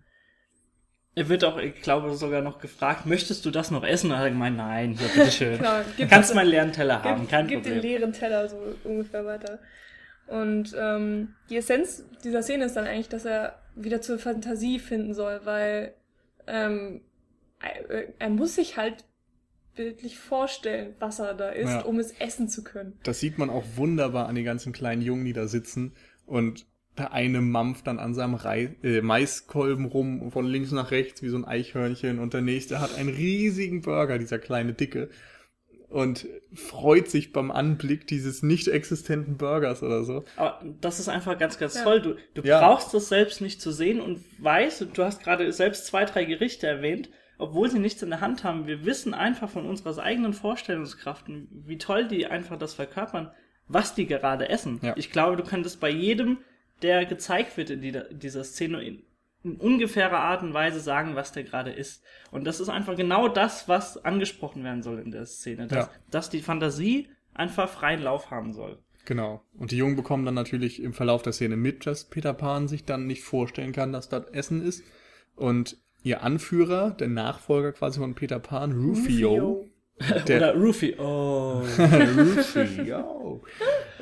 [1.14, 4.10] er wird auch, ich glaube, sogar noch gefragt, möchtest du das noch essen?
[4.10, 5.58] Und er hat gemeint, nein, ja, bitteschön.
[5.58, 7.90] genau, Kannst meinen leeren Teller haben, kein gibt den Problem.
[7.90, 9.58] leeren Teller so ungefähr weiter.
[10.28, 15.14] Und ähm, die Essenz dieser Szene ist dann eigentlich, dass er wieder zur Fantasie finden
[15.14, 15.94] soll, weil
[16.46, 17.00] ähm,
[17.60, 19.04] er, er muss sich halt
[19.74, 21.80] bildlich vorstellen, was er da isst, Ja.
[21.82, 22.98] um es essen zu können.
[23.04, 25.92] Das sieht man auch wunderbar an den ganzen kleinen Jungen, die da sitzen
[26.26, 26.66] und
[26.98, 31.28] der eine mampft dann an seinem Rei äh, Maiskolben rum von links nach rechts wie
[31.28, 35.08] so ein Eichhörnchen und der nächste hat einen riesigen Burger, dieser kleine Dicke
[35.88, 40.24] und freut sich beim Anblick dieses nicht existenten Burgers oder so.
[40.36, 41.82] Aber das ist einfach ganz, ganz Ja.
[41.84, 42.00] toll.
[42.02, 42.60] Du, du Ja.
[42.60, 46.24] brauchst das selbst nicht zu sehen und weißt, und du hast gerade selbst zwei, drei
[46.24, 48.66] Gerichte erwähnt, obwohl sie nichts in der Hand haben.
[48.66, 51.24] Wir wissen einfach von unserer eigenen Vorstellungskraft,
[51.66, 53.30] wie toll die einfach das verkörpern,
[53.68, 54.80] was die gerade essen.
[54.82, 54.94] Ja.
[54.96, 56.38] Ich glaube, du könntest bei jedem,
[56.82, 58.98] der gezeigt wird in die- dieser Szene,
[59.56, 62.02] ungefährer Art und Weise sagen, was der gerade isst.
[62.30, 65.66] Und das ist einfach genau das, was angesprochen werden soll in der Szene.
[65.66, 65.90] Dass, Ja.
[66.10, 68.78] dass die Fantasie einfach freien Lauf haben soll.
[69.04, 69.42] Genau.
[69.56, 72.84] Und die Jungen bekommen dann natürlich im Verlauf der Szene mit, dass Peter Pan sich
[72.84, 74.84] dann nicht vorstellen kann, dass das Essen ist.
[75.34, 79.66] Und ihr Anführer, der Nachfolger quasi von Peter Pan, Rufio,
[80.28, 80.94] der, Oder Rufy.
[80.98, 81.62] Oh.
[81.78, 83.42] Rufio,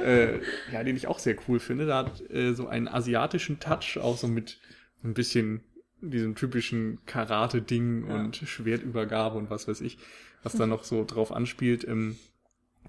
[0.05, 0.39] äh,
[0.73, 1.87] ja, den ich auch sehr cool finde.
[1.87, 4.59] Da hat äh, so einen asiatischen Touch, auch so mit
[5.07, 5.63] ein bisschen
[6.01, 8.15] diesem typischen Karate-Ding Ja.
[8.17, 9.99] und Schwertübergabe und was weiß ich,
[10.43, 11.87] was da noch so drauf anspielt.
[11.87, 12.17] Ähm,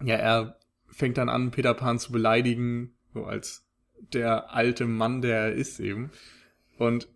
[0.04, 3.66] ja, er fängt dann an, Peter Pan zu beleidigen, so als
[4.14, 6.12] der alte Mann, der er ist eben.
[6.78, 7.08] Und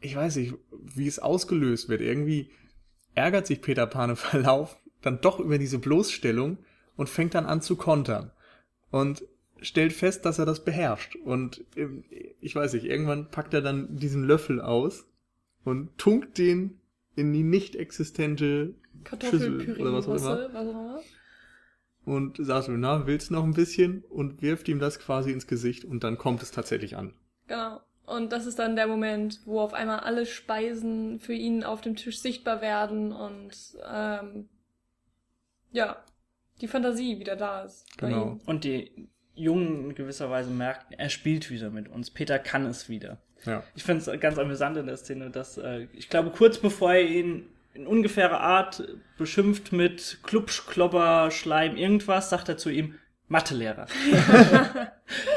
[0.00, 2.00] ich weiß nicht, wie es ausgelöst wird.
[2.00, 2.50] Irgendwie
[3.14, 6.58] ärgert sich Peter Pan im Verlauf dann doch über diese Bloßstellung
[6.96, 8.32] und fängt dann an zu kontern.
[8.90, 9.22] Und
[9.60, 11.16] stellt fest, dass er das beherrscht.
[11.16, 12.04] Und ähm,
[12.40, 15.06] ich weiß nicht, irgendwann packt er dann diesen Löffel aus
[15.64, 16.80] und tunkt den
[17.14, 18.74] in die nicht existente
[19.20, 20.48] Schüssel oder was auch immer.
[20.52, 21.00] Was auch immer.
[22.04, 24.04] Und sagt mir, na, willst du noch ein bisschen?
[24.04, 27.14] Und wirft ihm das quasi ins Gesicht und dann kommt es tatsächlich an.
[27.48, 27.80] Genau.
[28.04, 31.96] Und das ist dann der Moment, wo auf einmal alle Speisen für ihn auf dem
[31.96, 34.48] Tisch sichtbar werden und ähm,
[35.72, 35.96] ja,
[36.60, 37.84] die Fantasie wieder da ist.
[37.98, 38.38] Genau.
[38.46, 42.10] Und die Jungen in gewisser Weise merken, er spielt wieder mit uns.
[42.10, 43.18] Peter kann es wieder.
[43.44, 43.62] Ja.
[43.74, 47.02] Ich finde es ganz amüsant in der Szene, dass äh, ich glaube, kurz bevor er
[47.02, 48.82] ihn in ungefährer Art
[49.18, 52.94] beschimpft mit Klubsch, Klopper, Schleim, irgendwas, sagt er zu ihm,
[53.28, 53.86] Mathelehrer.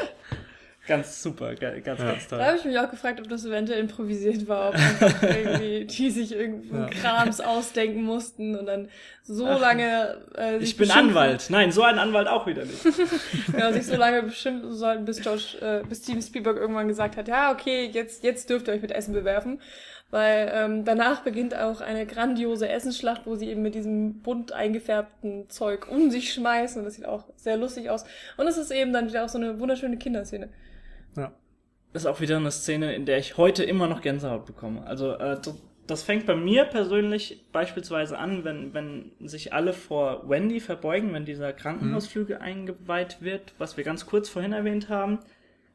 [0.90, 1.94] ganz super, ganz, ja.
[1.94, 2.38] ganz toll.
[2.38, 4.74] Da habe ich mich auch gefragt, ob das eventuell improvisiert war, ob
[5.22, 6.88] irgendwie die sich irgendeinen ja.
[6.88, 8.88] Krams ausdenken mussten und dann
[9.22, 11.46] so Ach, lange äh, Ich bin Anwalt.
[11.48, 12.84] Nein, so ein Anwalt auch wieder nicht.
[13.56, 17.28] ja, sich so lange beschimpfen sollten, bis Josh, äh, bis Steven Spielberg irgendwann gesagt hat,
[17.28, 19.60] ja, okay, jetzt, jetzt dürft ihr euch mit Essen bewerfen.
[20.10, 25.48] Weil ähm, danach beginnt auch eine grandiose Essensschlacht, wo sie eben mit diesem bunt eingefärbten
[25.48, 26.80] Zeug um sich schmeißen.
[26.80, 28.04] Und das sieht auch sehr lustig aus.
[28.36, 30.48] Und es ist eben dann wieder auch so eine wunderschöne Kinderszene.
[31.16, 31.32] Ja.
[31.92, 34.86] Ist auch wieder eine Szene, in der ich heute immer noch Gänsehaut bekomme.
[34.86, 35.40] Also äh,
[35.86, 41.24] das fängt bei mir persönlich beispielsweise an, wenn, wenn sich alle vor Wendy verbeugen, wenn
[41.24, 42.42] dieser Krankenhausflügel mhm.
[42.42, 45.18] eingeweiht wird, was wir ganz kurz vorhin erwähnt haben.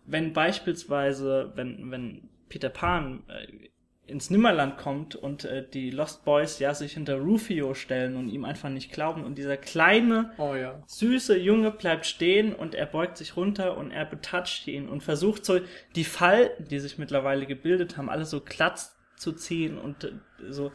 [0.05, 3.67] Wenn beispielsweise, wenn, wenn Peter Pan äh,
[4.07, 8.45] ins Nimmerland kommt und äh, die Lost Boys ja sich hinter Rufio stellen und ihm
[8.45, 10.81] einfach nicht glauben und dieser kleine oh, ja.
[10.85, 15.45] süße Junge bleibt stehen und er beugt sich runter und er betatscht ihn und versucht
[15.45, 15.59] so
[15.95, 20.11] die Falten, die sich mittlerweile gebildet haben, alle so glatt zu ziehen und äh,
[20.49, 20.71] so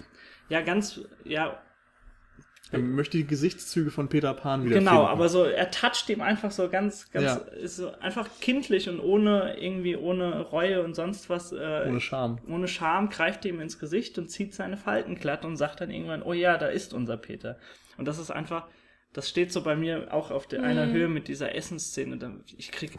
[0.48, 1.60] ja ganz ja
[2.72, 5.06] er möchte die Gesichtszüge von Peter Pan wieder Genau, finden.
[5.06, 7.34] aber so, er toucht ihm einfach so ganz, ganz, ja.
[7.34, 11.52] ist so einfach kindlich und ohne, irgendwie ohne Reue und sonst was.
[11.52, 12.38] Äh, ohne Scham.
[12.48, 16.22] Ohne Scham greift ihm ins Gesicht und zieht seine Falten glatt und sagt dann irgendwann,
[16.22, 17.58] oh ja, da ist unser Peter.
[17.98, 18.68] Und das ist einfach,
[19.12, 20.92] das steht so bei mir auch auf der, einer mhm.
[20.92, 22.42] Höhe mit dieser Essensszene.
[22.56, 22.98] Ich krieg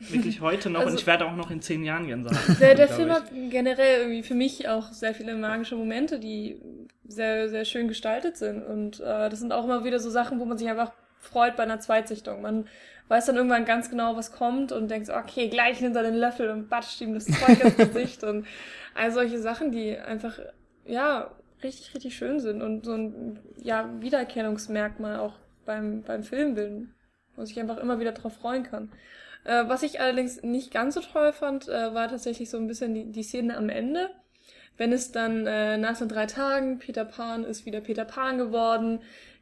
[0.00, 2.56] Wirklich heute noch also, und ich werde auch noch in zehn Jahren gern sagen.
[2.60, 6.60] Der, der Film hat generell irgendwie für mich auch sehr viele magische Momente, die
[7.06, 8.62] sehr, sehr schön gestaltet sind.
[8.62, 11.62] Und äh, das sind auch immer wieder so Sachen, wo man sich einfach freut bei
[11.62, 12.42] einer Zweitsichtung.
[12.42, 12.66] Man
[13.08, 16.14] weiß dann irgendwann ganz genau, was kommt und denkt so, okay, gleich nimmt er den
[16.14, 18.46] Löffel und batscht ihm das Zeug ins Gesicht und
[18.94, 20.38] all solche Sachen, die einfach,
[20.86, 21.30] ja,
[21.62, 25.34] richtig, richtig schön sind und so ein, ja, Wiedererkennungsmerkmal auch
[25.66, 26.94] beim, beim Film bilden,
[27.36, 28.90] wo sich einfach immer wieder drauf freuen kann.
[29.44, 32.94] Äh, was ich allerdings nicht ganz so toll fand, äh, war tatsächlich so ein bisschen
[32.94, 34.10] die, die Szene am Ende.
[34.76, 39.00] Wenn es dann äh, nach den drei Tagen, Peter Pan ist wieder Peter Pan geworden,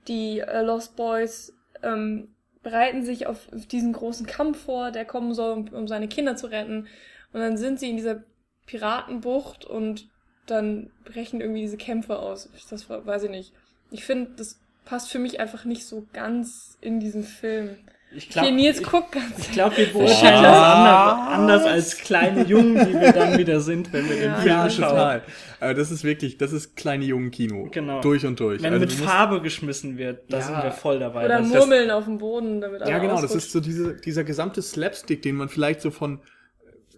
[0.08, 5.52] die äh, Lost Boys ähm, bereiten sich auf diesen großen Kampf vor, der kommen soll,
[5.52, 6.86] um, um seine Kinder zu retten.
[7.32, 8.24] Und dann sind sie in dieser
[8.66, 10.08] Piratenbucht und
[10.46, 12.50] dann brechen irgendwie diese Kämpfe aus.
[12.70, 13.52] Das weiß ich nicht.
[13.90, 17.78] Ich finde, das passt für mich einfach nicht so ganz in diesen Film.
[18.14, 22.74] Ich glaube, Nils guckt ganz Ich glaube, wir beurteilen das anders, anders, als kleine Jungen,
[22.86, 24.22] die wir dann wieder sind, wenn wir ja.
[24.22, 24.88] den Film ja, schauen.
[24.90, 25.22] total.
[25.60, 27.68] Aber das ist wirklich, das ist kleine Jungen-Kino.
[27.70, 28.00] Genau.
[28.00, 28.62] Durch und durch.
[28.62, 30.42] Wenn also mit Farbe geschmissen wird, da ja.
[30.42, 31.24] sind wir voll dabei.
[31.24, 33.34] Oder Murmeln auf dem Boden, damit Ja, genau, ausrutscht.
[33.34, 36.20] das ist so diese, dieser gesamte Slapstick, den man vielleicht so von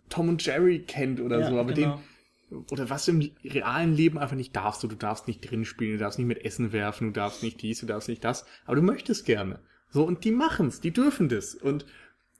[0.08, 2.00] Tom und Jerry kennt oder ja, so, aber genau.
[2.50, 4.82] den, oder was du im realen Leben einfach nicht darfst.
[4.82, 7.62] Du, du darfst nicht drin spielen, du darfst nicht mit Essen werfen, du darfst nicht
[7.62, 9.60] dies, du darfst nicht das, aber du möchtest gerne.
[9.94, 11.54] So, und die machen's, die dürfen das.
[11.54, 11.86] Und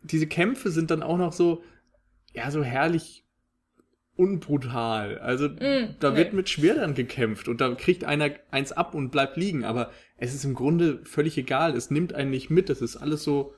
[0.03, 1.63] diese Kämpfe sind dann auch noch so,
[2.33, 3.25] ja, so herrlich
[4.17, 5.19] unbrutal.
[5.21, 9.37] Also mm, da wird mit Schwertern gekämpft und da kriegt einer eins ab und bleibt
[9.37, 9.65] liegen.
[9.65, 11.77] Aber es ist im Grunde völlig egal.
[11.77, 12.71] Es nimmt einen nicht mit.
[12.71, 13.55] Es ist alles so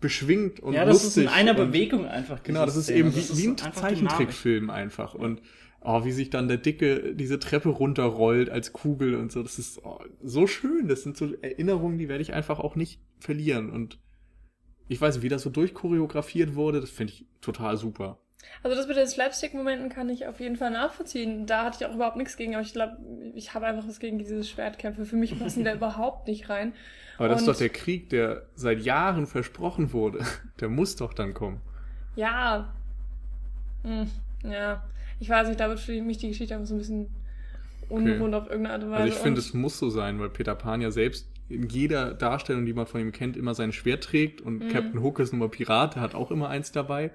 [0.00, 1.08] beschwingt und ja, das lustig.
[1.08, 2.42] ist in einer Bewegung einfach.
[2.42, 2.98] Genau, das ist Szene.
[2.98, 5.14] eben wie, ist wie ein Zeichentrickfilm einfach.
[5.14, 5.40] Und
[5.80, 9.42] oh, wie sich dann der Dicke diese Treppe runterrollt als Kugel und so.
[9.42, 10.88] Das ist oh, so schön.
[10.88, 13.70] Das sind so Erinnerungen, die werde ich einfach auch nicht verlieren.
[13.70, 13.98] Und
[14.88, 18.18] ich weiß wie das so durchchoreografiert wurde, das finde ich total super.
[18.62, 21.46] Also das mit den Slapstick-Momenten kann ich auf jeden Fall nachvollziehen.
[21.46, 22.96] Da hatte ich auch überhaupt nichts gegen, aber ich glaube,
[23.34, 25.04] ich habe einfach was gegen diese Schwertkämpfe.
[25.04, 26.72] Für mich passen da überhaupt nicht rein.
[27.18, 30.24] Aber das Und ist doch der Krieg, der seit Jahren versprochen wurde.
[30.60, 31.60] Der muss doch dann kommen.
[32.14, 32.74] Ja.
[33.82, 34.10] Hm,
[34.44, 34.82] ja
[35.20, 37.08] ich weiß nicht, da wird für mich die Geschichte einfach so ein bisschen
[37.88, 38.44] unrund okay.
[38.44, 39.02] auf irgendeine Art und Weise.
[39.04, 42.66] Also ich finde, es muss so sein, weil Peter Pan ja selbst in jeder Darstellung,
[42.66, 44.68] die man von ihm kennt, immer sein Schwert trägt und Mhm.
[44.68, 47.12] Captain Hook ist nun mal Pirat, der hat auch immer eins dabei.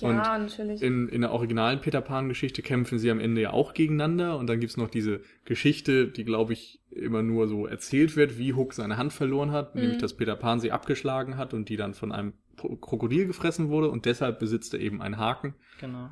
[0.00, 0.80] Ja, und natürlich.
[0.82, 4.60] in, in der originalen Peter Pan-Geschichte kämpfen sie am Ende ja auch gegeneinander und dann
[4.60, 8.96] gibt's noch diese Geschichte, die, glaube ich, immer nur so erzählt wird, wie Hook seine
[8.96, 9.80] Hand verloren hat, Mhm.
[9.82, 13.90] nämlich dass Peter Pan sie abgeschlagen hat und die dann von einem Krokodil gefressen wurde
[13.90, 15.54] und deshalb besitzt er eben einen Haken.
[15.80, 16.10] Genau.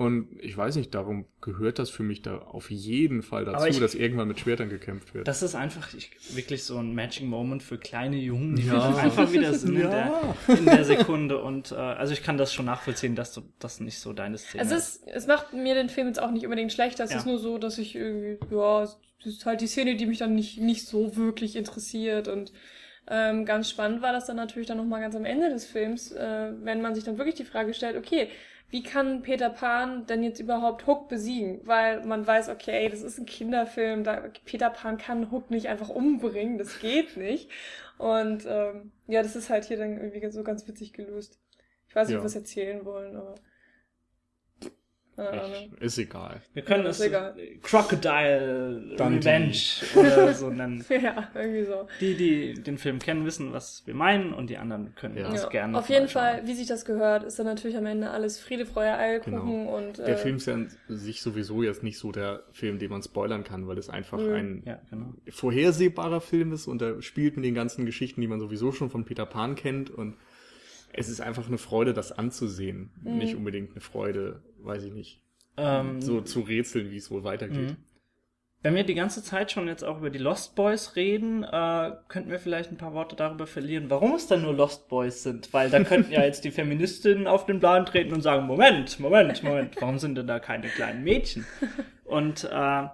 [0.00, 3.80] Und ich weiß nicht, darum gehört das für mich da auf jeden Fall dazu, ich-
[3.80, 5.28] dass irgendwann mit Schwertern gekämpft wird.
[5.28, 8.94] Das ist einfach ich, wirklich so ein Matching Moment für kleine Jungen, die Ja.
[8.96, 9.90] einfach wieder Sinn in, Ja.
[10.48, 11.42] der, in der Sekunde.
[11.42, 14.62] Und äh, also ich kann das schon nachvollziehen, dass du das nicht so deine Szene
[14.64, 17.04] Es ist, es macht mir den Film jetzt auch nicht unbedingt schlechter.
[17.04, 17.18] Es Ja.
[17.18, 18.96] ist nur so, dass ich irgendwie, ja, es
[19.26, 22.26] ist halt die Szene, die mich dann nicht, nicht so wirklich interessiert.
[22.26, 22.54] Und
[23.06, 26.52] ähm, ganz spannend war das dann natürlich dann nochmal ganz am Ende des Films, äh,
[26.62, 28.28] wenn man sich dann wirklich die Frage stellt, okay,
[28.70, 31.60] wie kann Peter Pan denn jetzt überhaupt Hook besiegen?
[31.66, 35.88] Weil man weiß, okay, das ist ein Kinderfilm, da, Peter Pan kann Hook nicht einfach
[35.88, 37.50] umbringen, das geht nicht.
[37.98, 41.38] Und ähm, ja, das ist halt hier dann irgendwie so ganz witzig gelöst.
[41.88, 42.18] Ich weiß nicht, Ja.
[42.20, 43.34] ob wir es erzählen wollen, aber.
[45.28, 45.72] Ahnung.
[45.76, 46.42] Ich, ist egal.
[46.54, 47.34] Wir können Ja, es ist egal.
[47.62, 49.28] Crocodile Dundee.
[49.28, 49.52] Revenge
[49.96, 50.84] oder so nennen.
[50.90, 51.86] Ja, irgendwie so.
[52.00, 55.30] Die, die den Film kennen, wissen, was wir meinen und die anderen können Ja.
[55.30, 55.78] das Ja, gerne.
[55.78, 56.22] auf jeden schauen.
[56.36, 59.98] Fall, wie sich das gehört, ist dann natürlich am Ende alles Friede, Freude, Eierkuchen und
[59.98, 63.02] äh, Der Film ist ja an sich sowieso jetzt nicht so der Film, den man
[63.02, 64.32] spoilern kann, weil es einfach Mhm.
[64.34, 65.14] ein Ja, genau.
[65.30, 69.04] vorhersehbarer Film ist und er spielt mit den ganzen Geschichten, die man sowieso schon von
[69.04, 70.16] Peter Pan kennt und
[70.92, 72.90] es ist einfach eine Freude, das anzusehen.
[73.02, 73.18] Mhm.
[73.18, 75.22] Nicht unbedingt eine Freude, weiß ich nicht,
[75.56, 77.70] Ähm, so zu rätseln, wie es wohl weitergeht.
[77.70, 77.76] Mhm.
[78.62, 82.30] Wenn wir die ganze Zeit schon jetzt auch über die Lost Boys reden, äh, könnten
[82.30, 85.50] wir vielleicht ein paar Worte darüber verlieren, warum es dann nur Lost Boys sind.
[85.54, 89.42] Weil da könnten ja jetzt die Feministinnen auf den Plan treten und sagen, Moment, Moment,
[89.42, 91.46] Moment, warum sind denn da keine kleinen Mädchen?
[92.04, 92.86] Und äh,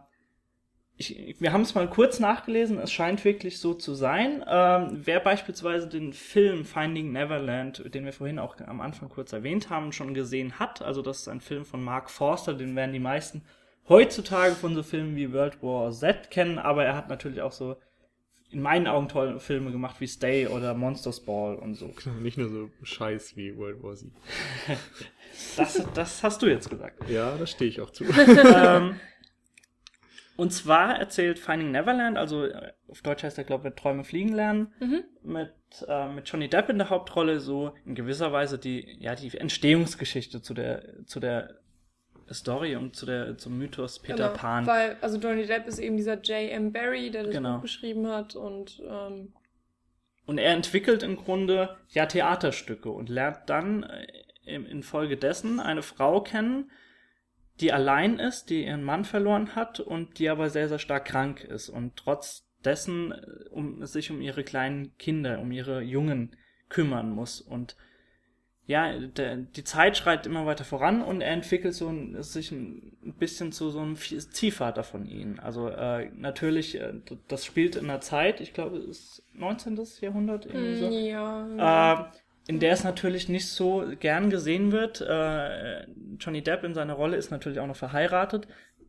[0.98, 4.42] ich, wir haben es mal kurz nachgelesen, es scheint wirklich so zu sein.
[4.48, 9.68] Ähm, wer beispielsweise den Film Finding Neverland, den wir vorhin auch am Anfang kurz erwähnt
[9.68, 12.98] haben, schon gesehen hat, also das ist ein Film von Mark Forster, den werden die
[12.98, 13.42] meisten
[13.88, 17.76] heutzutage von so Filmen wie World War Z kennen, aber er hat natürlich auch so
[18.50, 21.88] in meinen Augen tolle Filme gemacht wie Stay oder Monsters Ball und so.
[22.04, 24.08] Genau, Nicht nur so Scheiß wie World War Z.
[25.58, 27.10] Das, das hast du jetzt gesagt.
[27.10, 28.04] Ja, da stehe ich auch zu.
[28.54, 28.98] ähm,
[30.36, 34.32] und zwar erzählt Finding Neverland, also äh, auf Deutsch heißt er, glaube ich, Träume fliegen
[34.34, 35.04] lernen, Mhm.
[35.22, 35.52] mit,
[35.88, 40.42] äh, mit Johnny Depp in der Hauptrolle so in gewisser Weise die, ja, die Entstehungsgeschichte
[40.42, 41.56] zu der, zu der
[42.32, 44.66] Story und zu der, zum Mythos Peter genau, Pan.
[44.66, 46.72] Weil, also Johnny Depp ist eben dieser J.M.
[46.72, 47.54] Barry, der das Genau.
[47.56, 49.32] Buch geschrieben hat und ähm,
[50.26, 56.70] Und er entwickelt im Grunde ja Theaterstücke und lernt dann äh, infolgedessen eine Frau kennen,
[57.60, 61.42] die allein ist, die ihren Mann verloren hat und die aber sehr, sehr stark krank
[61.42, 66.36] ist und trotz dessen äh, um, sich um ihre kleinen Kinder, um ihre Jungen
[66.68, 67.40] kümmern muss.
[67.40, 67.76] Und
[68.66, 73.14] ja, der, die Zeit schreitet immer weiter voran und er entwickelt so ein, sich ein
[73.18, 75.38] bisschen zu so einem Ziehvater von ihnen.
[75.38, 76.94] Also äh, natürlich, äh,
[77.28, 79.80] das spielt in einer Zeit, ich glaube, es ist 19.
[80.00, 80.86] Jahrhundert, irgendwie so.
[80.88, 81.92] hm, ja.
[81.92, 82.04] Äh,
[82.46, 85.00] in der es natürlich nicht so gern gesehen wird.
[85.00, 85.86] Äh,
[86.18, 88.46] Johnny Depp in seiner Rolle ist natürlich auch noch verheiratet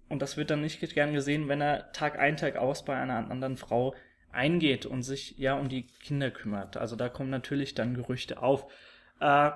[0.10, 3.30] und das wird dann nicht gern gesehen, wenn er Tag ein, Tag aus bei einer
[3.30, 3.96] anderen Frau
[4.32, 6.78] eingeht und sich ja um die Kinder kümmert.
[6.78, 8.68] Also da kommen natürlich dann Gerüchte auf.
[9.20, 9.52] Äh,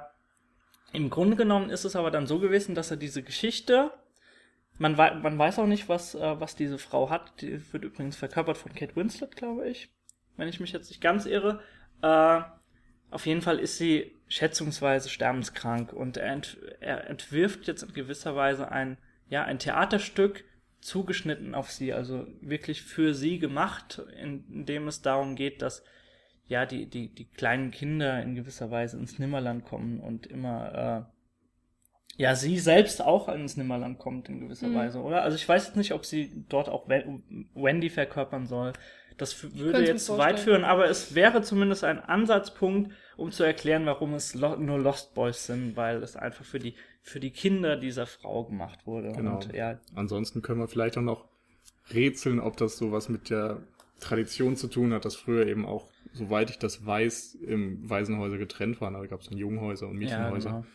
[0.94, 3.92] Im Grunde genommen ist es aber dann so gewesen, dass er diese Geschichte,
[4.80, 7.42] man, wei man weiß auch nicht, was, äh, was diese Frau hat.
[7.42, 9.90] Die wird übrigens verkörpert von Kate Winslet, glaube ich,
[10.38, 11.60] wenn ich mich jetzt nicht ganz irre.
[12.02, 12.42] Äh,
[13.12, 18.36] auf jeden Fall ist sie schätzungsweise sterbenskrank und er, ent er entwirft jetzt in gewisser
[18.36, 18.98] Weise ein,
[19.30, 20.44] ja, ein Theaterstück
[20.80, 25.84] zugeschnitten auf sie, also wirklich für sie gemacht, in, in dem es darum geht, dass
[26.48, 32.22] ja die, die, die kleinen Kinder in gewisser Weise ins Nimmerland kommen und immer äh,
[32.22, 34.76] ja sie selbst auch ins Nimmerland kommt in gewisser Mhm.
[34.76, 35.22] Weise, oder?
[35.24, 38.74] Also ich weiß jetzt nicht, ob sie dort auch Wen- Wendy verkörpern soll.
[39.18, 40.36] Das würde jetzt vorstellen.
[40.36, 44.80] weit führen, aber es wäre zumindest ein Ansatzpunkt, um zu erklären, warum es lo nur
[44.80, 49.12] Lost Boys sind, weil es einfach für die für die Kinder dieser Frau gemacht wurde.
[49.12, 49.36] Genau.
[49.36, 51.26] Und ja, Ansonsten können wir vielleicht auch noch
[51.92, 53.62] rätseln, ob das sowas mit der
[54.00, 58.82] Tradition zu tun hat, dass früher eben auch, soweit ich das weiß, im Waisenhäuser getrennt
[58.82, 58.94] waren.
[58.94, 60.50] Da gab es dann Jungenhäuser und ja, Mädchenhäuser.
[60.50, 60.66] genau.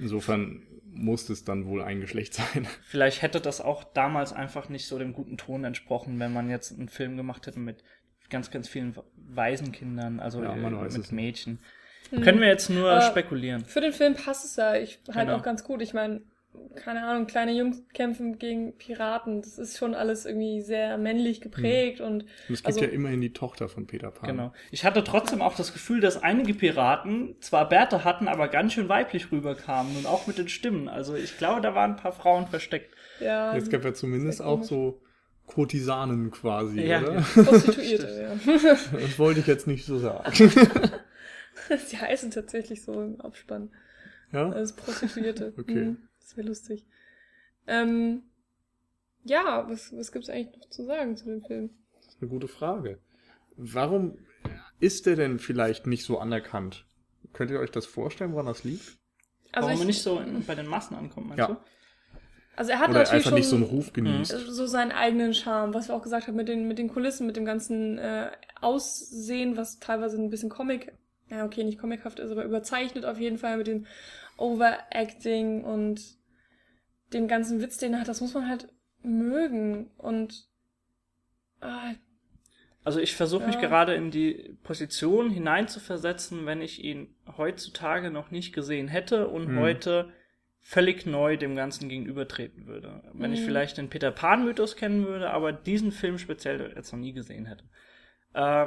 [0.00, 2.66] Insofern muss es dann wohl ein Geschlecht sein.
[2.82, 6.72] Vielleicht hätte das auch damals einfach nicht so dem guten Ton entsprochen, wenn man jetzt
[6.76, 7.84] einen Film gemacht hätte mit
[8.28, 11.12] ganz, ganz vielen Waisenkindern, also Ja, äh, mit.
[11.12, 11.58] Mädchen.
[12.10, 13.64] Können wir jetzt nur Äh, spekulieren.
[13.64, 15.38] Für den Film passt es ja ich, halt Genau.
[15.38, 15.80] auch ganz gut.
[15.82, 16.22] Ich meine,
[16.76, 19.40] keine Ahnung, kleine Jungs kämpfen gegen Piraten.
[19.40, 22.22] Das ist schon alles irgendwie sehr männlich geprägt und.
[22.22, 24.28] Und es gibt Also- ja immerhin die Tochter von Peter Pan.
[24.30, 24.52] Genau.
[24.70, 28.88] Ich hatte trotzdem auch das Gefühl, dass einige Piraten zwar Bärte hatten, aber ganz schön
[28.88, 30.88] weiblich rüberkamen und auch mit den Stimmen.
[30.88, 32.94] Also ich glaube, da waren ein paar Frauen versteckt.
[33.20, 35.00] ja, Es gab ja zumindest auch so
[35.46, 37.14] Kurtisanen quasi, Ja, oder?
[37.36, 37.42] ja.
[37.42, 38.76] Prostituierte, ja.
[38.92, 40.32] Das wollte ich jetzt nicht so sagen.
[41.86, 43.70] Sie heißen tatsächlich so im Abspann.
[44.32, 44.50] Ja?
[44.50, 45.52] Als Prostituierte.
[45.58, 45.84] Okay.
[45.86, 46.86] Mhm, das wäre lustig.
[47.66, 48.22] Ähm,
[49.24, 51.70] ja, was, was gibt's eigentlich noch zu sagen zu dem Film?
[51.96, 52.98] Das ist eine gute Frage.
[53.56, 54.18] Warum
[54.78, 56.86] ist der denn vielleicht nicht so anerkannt?
[57.32, 58.98] Könnt ihr euch das vorstellen, woran das liegt?
[59.52, 61.46] Also Warum ich, er nicht so in, bei den Massen ankommt, meinst Ja.
[61.48, 61.56] du?
[62.56, 64.32] also er hat Oder natürlich einfach schon nicht so einen Ruf genießt?
[64.48, 67.36] so seinen eigenen Charme, was wir auch gesagt haben mit den mit den Kulissen, mit
[67.36, 70.92] dem ganzen äh, Aussehen, was teilweise ein bisschen Comic,
[71.28, 73.86] ja okay, nicht comichaft ist, aber überzeichnet auf jeden Fall mit dem
[74.40, 76.00] Overacting und
[77.12, 78.08] dem ganzen Witz, den er hat.
[78.08, 78.68] Das muss man halt
[79.02, 80.48] mögen und
[81.60, 81.94] ah,
[82.84, 83.60] Also ich versuche mich Ja.
[83.60, 89.58] gerade in die Position hineinzuversetzen, wenn ich ihn heutzutage noch nicht gesehen hätte und Hm.
[89.58, 90.12] heute
[90.62, 93.02] völlig neu dem Ganzen gegenübertreten würde.
[93.14, 93.44] Wenn ich Mhm.
[93.46, 97.64] vielleicht den Peter Pan-Mythos kennen würde, aber diesen Film speziell jetzt noch nie gesehen hätte.
[98.34, 98.66] Äh,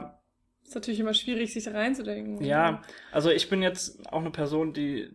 [0.63, 2.43] ist natürlich immer schwierig, sich da reinzudenken.
[2.45, 5.09] ja, also ich bin jetzt auch eine Person, die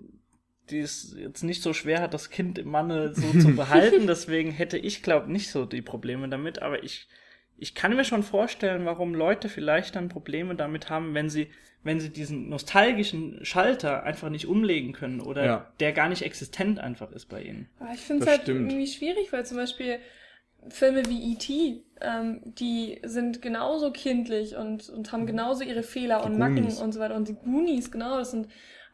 [0.71, 4.07] die es jetzt nicht so schwer hat, das Kind im Manne so zu behalten.
[4.07, 6.61] Deswegen hätte ich, glaube nicht so die Probleme damit.
[6.63, 7.09] Aber ich,
[7.57, 11.49] ich kann mir schon vorstellen, warum Leute vielleicht dann Probleme damit haben, wenn sie,
[11.83, 15.73] wenn sie diesen nostalgischen Schalter einfach nicht umlegen können oder Ja.
[15.81, 17.69] der gar nicht existent einfach ist bei ihnen.
[17.81, 18.71] Aber ich finde es halt stimmt.
[18.71, 19.99] irgendwie schwierig, weil zum Beispiel
[20.71, 26.27] Filme wie E.T., ähm, die sind genauso kindlich und, und haben genauso ihre Fehler Die
[26.27, 26.81] und Macken Goonies.
[26.81, 27.15] und so weiter.
[27.15, 28.49] Und die Goonies, genau, das sind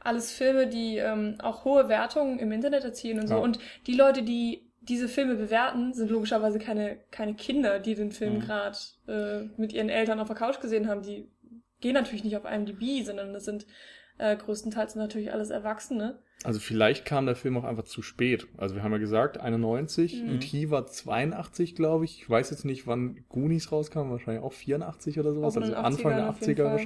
[0.04, 3.34] alles Filme, die ähm, auch hohe Wertungen im Internet erzielen und so.
[3.34, 3.40] Ja.
[3.40, 8.34] Und die Leute, die diese Filme bewerten, sind logischerweise keine, keine Kinder, die den Film
[8.34, 8.40] Mhm.
[8.40, 8.78] gerade
[9.08, 11.02] äh, mit ihren Eltern auf der Couch gesehen haben.
[11.02, 11.28] Die
[11.80, 13.66] gehen natürlich nicht auf IMDb, sondern das sind
[14.18, 16.18] äh, größtenteils natürlich alles Erwachsene.
[16.44, 18.46] Also vielleicht kam der Film auch einfach zu spät.
[18.58, 20.34] Also wir haben ja gesagt, 91, Mhm.
[20.34, 20.70] E.T.
[20.70, 22.18] war 82, glaube ich.
[22.20, 26.12] Ich weiß jetzt nicht, wann Goonies rauskam, wahrscheinlich auch 84 oder sowas, Auch also Anfang
[26.12, 26.78] 80ern der auf jeden 80er Fall.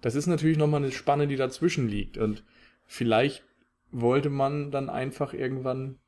[0.00, 2.18] Das ist natürlich nochmal eine Spanne, die dazwischen liegt.
[2.18, 2.44] Und
[2.86, 3.44] vielleicht
[3.90, 5.98] wollte man dann einfach irgendwann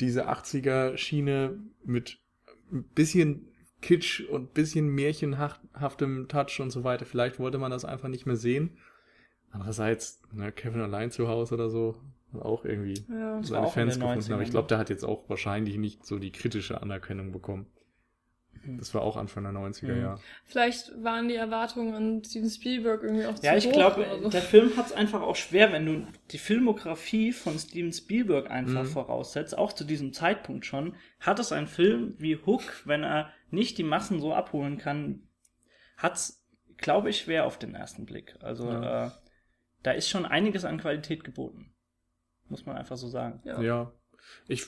[0.00, 2.18] diese 80er-Schiene mit
[2.72, 3.48] ein bisschen
[3.80, 7.04] Kitsch und bisschen märchenhaftem Touch und so weiter.
[7.04, 8.78] Vielleicht wollte man das einfach nicht mehr sehen.
[9.50, 11.96] Andererseits, ne, Kevin allein zu Hause oder so,
[12.32, 13.42] hat auch irgendwie Ja.
[13.42, 14.20] Seine auch Fans den gefunden.
[14.20, 17.66] 90ern, Aber ich glaube, der hat jetzt auch wahrscheinlich nicht so die kritische Anerkennung bekommen.
[18.66, 18.78] Mhm.
[18.78, 20.00] Das war auch Anfang der 90er, Mhm.
[20.02, 20.18] ja.
[20.44, 24.22] Vielleicht waren die Erwartungen an Steven Spielberg irgendwie auch zu Ja, ich hoch glaube, oder
[24.22, 24.28] so.
[24.30, 28.82] der Film hat es einfach auch schwer, wenn du die Filmografie von Steven Spielberg einfach
[28.84, 28.88] Mhm.
[28.88, 33.78] voraussetzt, auch zu diesem Zeitpunkt schon, hat es ein Film wie Hook, wenn er nicht
[33.78, 35.22] die Massen so abholen kann,
[35.96, 36.44] hat's,
[36.76, 38.36] glaube ich, schwer auf den ersten Blick.
[38.40, 39.06] Also Ja.
[39.06, 39.10] äh,
[39.82, 41.72] da ist schon einiges an Qualität geboten.
[42.48, 43.40] Muss man einfach so sagen.
[43.44, 43.60] Ja.
[43.60, 43.92] Ja.
[44.48, 44.66] Ich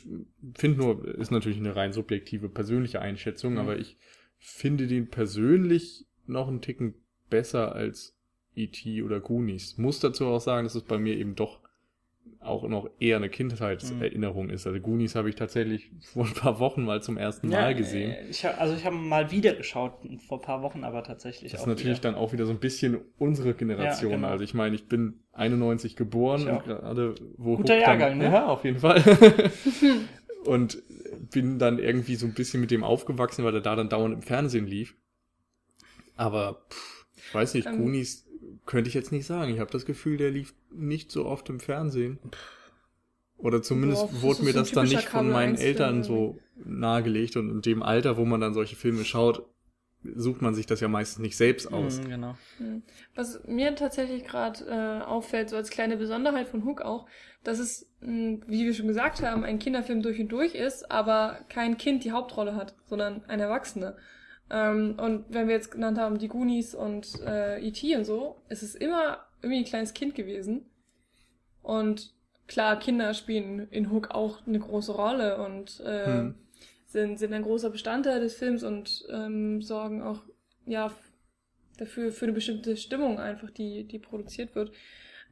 [0.54, 3.58] finde nur, ist natürlich eine rein subjektive persönliche Einschätzung, Mhm.
[3.58, 3.96] aber ich
[4.38, 6.94] finde den persönlich noch einen Ticken
[7.30, 8.16] besser als
[8.54, 9.02] E.T.
[9.02, 9.78] oder Goonies.
[9.78, 11.60] Muss dazu auch sagen, dass es bei mir eben doch
[12.40, 14.66] auch noch eher eine Kindheitserinnerung ist.
[14.66, 18.12] Also Goonies habe ich tatsächlich vor ein paar Wochen mal zum ersten Mal gesehen.
[18.12, 19.94] äh, Ich hab, also ich habe mal wieder geschaut,
[20.26, 22.12] vor ein paar Wochen, aber tatsächlich Das ist natürlich wieder.
[22.12, 24.10] dann auch wieder so ein bisschen unsere Generation.
[24.12, 24.28] Ja, genau.
[24.28, 28.24] Also ich meine, ich bin 91 geboren und gerade wo Guter Hook dann, Jahrgang, ne?
[28.26, 29.02] Ja, auf jeden Fall.
[30.46, 30.82] und
[31.32, 34.22] bin dann irgendwie so ein bisschen mit dem aufgewachsen, weil er da dann dauernd im
[34.22, 34.96] Fernsehen lief.
[36.16, 37.78] Aber pff, ich weiß nicht, Ähm.
[37.78, 38.27] Goonies
[38.68, 39.52] könnte ich jetzt nicht sagen.
[39.52, 42.18] Ich habe das Gefühl, der lief nicht so oft im Fernsehen.
[43.38, 47.48] Oder zumindest das wurde mir das dann nicht von meinen Kabel-1-Film Eltern so nahegelegt und
[47.48, 49.48] in dem Alter, wo man dann solche Filme schaut,
[50.14, 52.00] sucht man sich das ja meistens nicht selbst aus.
[52.00, 52.34] Mhm, genau.
[52.58, 52.82] Hm.
[53.14, 57.06] Was mir tatsächlich gerade äh, auffällt, so als kleine Besonderheit von Hook auch,
[57.44, 61.38] dass es, mh, wie wir schon gesagt haben, ein Kinderfilm durch und durch ist, aber
[61.48, 63.96] kein Kind die Hauptrolle hat, sondern ein Erwachsener.
[64.50, 67.96] Ähm, und wenn wir jetzt genannt haben, die Goonies und äh, E.T.
[67.96, 70.66] und so, es ist immer irgendwie ein kleines Kind gewesen.
[71.62, 72.12] Und
[72.46, 76.34] klar, Kinder spielen in Hook auch eine große Rolle und äh, Hm.
[76.86, 80.22] sind, sind ein großer Bestandteil des Films und ähm, sorgen auch
[80.66, 80.90] ja
[81.78, 84.72] dafür für eine bestimmte Stimmung einfach, die, die produziert wird.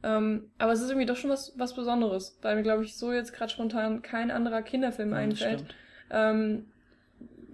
[0.03, 3.11] Ähm, aber es ist irgendwie doch schon was, was Besonderes, weil mir, glaube ich, so
[3.11, 5.75] jetzt gerade spontan kein anderer Kinderfilm Ja, einfällt, stimmt.
[6.11, 6.67] ähm,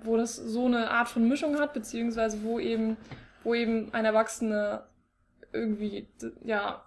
[0.05, 2.97] wo das so eine Art von Mischung hat, beziehungsweise wo eben,
[3.43, 4.87] wo eben ein Erwachsener
[5.51, 6.83] irgendwie, d- ja,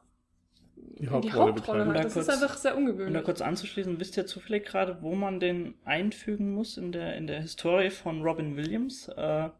[0.76, 1.88] die die Hauptrolle Hauptrolle bekleidet.
[1.88, 1.96] hat.
[1.96, 3.24] Da Das ist kurz- einfach sehr Um da ungewöhnlich.
[3.24, 7.40] kurz anzuschließen, wisst ihr zufällig gerade, wo man den einfügen muss in der, in der
[7.42, 9.08] Historie von Robin Williams?
[9.08, 9.50] Äh,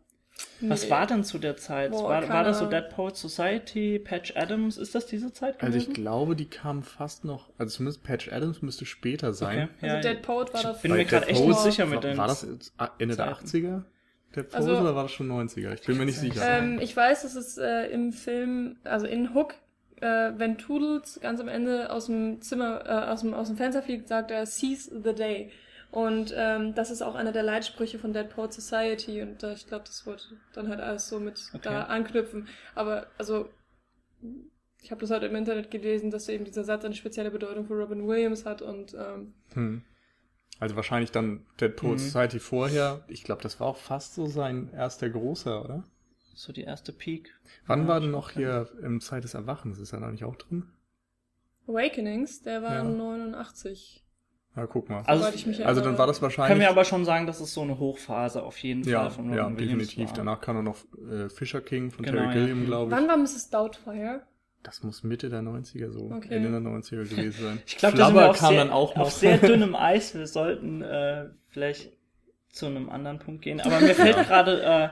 [0.60, 0.90] was Nee.
[0.90, 1.90] war denn zu der Zeit?
[1.90, 4.76] Boah, war, war das so Dead Poets Society, Patch Adams?
[4.78, 5.90] Ist das diese Zeit Also gewesen?
[5.90, 9.68] ich glaube, die kam fast noch, also zumindest Patch Adams müsste später sein.
[9.78, 12.04] okay, Also Dead Poet war da bin Bei mir gerade echt Poet nicht sicher mit
[12.04, 13.46] den war das Ende der Zeiten.
[13.46, 13.82] 80er?
[14.34, 15.72] Der Pose Also- oder war das schon 90er?
[15.74, 16.42] Ich bin mir nicht sicher.
[16.46, 19.54] Ähm, ich weiß, dass es äh, im Film, also in Hook,
[20.00, 23.82] äh, wenn Toodles ganz am Ende aus dem Zimmer, äh, aus, dem, aus dem Fenster
[23.82, 25.50] fliegt, sagt er, seize the day.
[25.96, 29.66] Und ähm, das ist auch einer der Leitsprüche von Dead Poet Society und äh, ich
[29.66, 31.62] glaube, das wollte dann halt alles so mit Okay.
[31.62, 32.48] da anknüpfen.
[32.74, 33.48] Aber also
[34.82, 37.74] ich habe das halt im Internet gelesen, dass eben dieser Satz eine spezielle Bedeutung für
[37.74, 39.82] Robin Williams hat und ähm, Hm.
[40.60, 42.08] Also wahrscheinlich dann Dead Poets Mhm.
[42.10, 43.04] Society vorher.
[43.08, 45.84] Ich glaube, das war auch fast so sein erster großer, oder?
[46.34, 47.34] so die erste Peak.
[47.66, 49.78] Wann Ja, war denn noch hier im Zeit des Erwachens?
[49.78, 50.68] Ist er noch nicht auch drin?
[51.68, 52.82] Awakenings, der war Ja.
[52.84, 54.02] 89.
[54.56, 55.02] Ja, guck mal.
[55.06, 56.48] Also, soweit ich mich Also dann war das wahrscheinlich.
[56.48, 59.24] Können wir aber schon sagen, dass es so eine Hochphase auf jeden ja, Fall von
[59.26, 60.08] Robin ja, Williams definitiv.
[60.10, 60.16] war.
[60.24, 60.76] Danach kam er noch
[61.10, 62.32] äh, Fisher King von Genau, Terry ja.
[62.40, 62.96] Gilliam, glaube ich.
[62.96, 63.50] Wann war Mrs.
[63.50, 64.22] Doubtfire?
[64.62, 66.34] Das muss Mitte der 90er so, Okay.
[66.34, 67.62] Ende der 90er gewesen sein.
[67.66, 69.02] Ich glaube, da sind wir auf, kam sehr, dann auch noch.
[69.02, 70.14] auf sehr dünnem Eis.
[70.14, 71.92] Wir sollten äh, vielleicht
[72.48, 73.60] zu einem anderen Punkt gehen.
[73.60, 74.88] Aber mir fällt gerade, äh,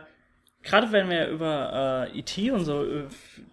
[0.64, 2.50] gerade wenn wir über äh, E.T.
[2.50, 3.04] und so, äh,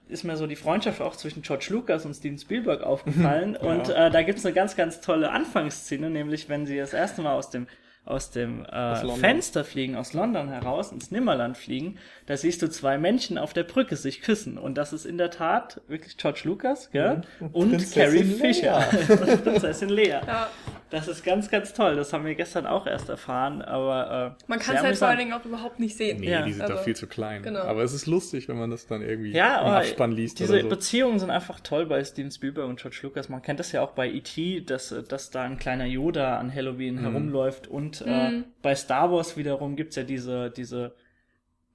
[0.10, 3.56] ist mir so die Freundschaft auch zwischen George Lucas und Steven Spielberg aufgefallen.
[3.62, 7.34] Und äh, da gibt's eine ganz, ganz tolle Anfangsszene, nämlich wenn sie das erste Mal
[7.36, 7.68] aus dem
[8.04, 9.18] aus dem äh, London.
[9.18, 13.64] Fenster fliegen, aus London heraus, ins Nimmerland fliegen, da siehst du zwei Menschen auf der
[13.64, 14.58] Brücke sich küssen.
[14.58, 17.22] Und das ist in der Tat wirklich George Lucas, gell?
[17.40, 18.24] Und Und, Prinzessin Carrie.
[18.24, 18.90] Fisher.
[19.10, 20.20] Und Prinzessin Lea.
[20.26, 20.50] Ja,
[20.92, 21.96] Das ist ganz, ganz toll.
[21.96, 25.18] Das haben wir gestern auch erst erfahren, aber äh, man kann es halt vor allen.
[25.20, 26.20] Dingen auch überhaupt nicht sehen.
[26.20, 27.42] Nee, Ja, die sind aber- doch viel zu klein.
[27.44, 27.62] genau.
[27.62, 30.62] Aber es ist lustig, wenn man das dann irgendwie Ja, im Abspann liest diese oder
[30.64, 30.70] so.
[30.70, 33.30] Beziehungen sind einfach toll bei Steven Spielberg und George Lucas.
[33.30, 36.54] Man kennt das ja auch bei E.T., dass, äh, dass da ein kleiner Yoda an
[36.54, 37.00] Halloween Mhm.
[37.02, 37.68] herumläuft.
[37.68, 38.44] Und äh, Mhm.
[38.62, 40.94] bei Star Wars wiederum gibt's ja diese, diese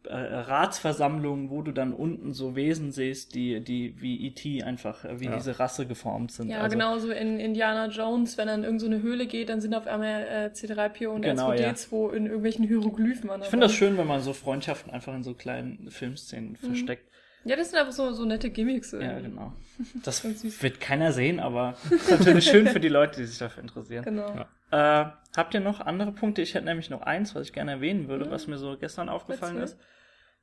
[0.08, 4.62] äh, Ratsversammlungen, wo du dann unten so Wesen siehst, die, die wie E.T.
[4.62, 5.36] einfach, äh, wie Ja.
[5.36, 6.48] diese Rasse geformt sind.
[6.50, 9.86] Ja, also, genauso in Indiana Jones, wenn er in irgendeine Höhle geht, dann sind auf
[9.86, 14.06] einmal äh, C3PO und Genau, R2D2 in irgendwelchen Hieroglyphen an Ich finde das schön, wenn
[14.06, 17.10] man so Freundschaften einfach in so kleinen Filmszenen versteckt.
[17.44, 18.90] Ja, das sind einfach so, so nette Gimmicks.
[18.90, 19.30] Ja, irgendwie.
[19.30, 19.52] genau.
[20.04, 20.62] Das Ganz süß.
[20.62, 24.04] wird keiner sehen, aber ist natürlich schön für die Leute, die sich dafür interessieren.
[24.04, 24.34] Genau.
[24.72, 25.02] Ja.
[25.04, 26.42] Äh, habt ihr noch andere Punkte?
[26.42, 29.58] Ich hätte nämlich noch eins, was ich gerne erwähnen würde, was mir so gestern aufgefallen
[29.58, 29.76] Erzähl.
[29.76, 29.80] ist.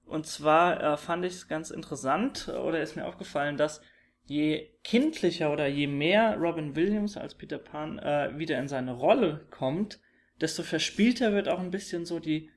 [0.05, 3.81] Und zwar äh, fand ich es ganz interessant oder ist mir aufgefallen, dass
[4.25, 9.45] je kindlicher oder je mehr Robin Williams als Peter Pan äh, wieder in seine Rolle
[9.49, 9.99] kommt,
[10.39, 12.49] desto verspielter wird auch ein bisschen so die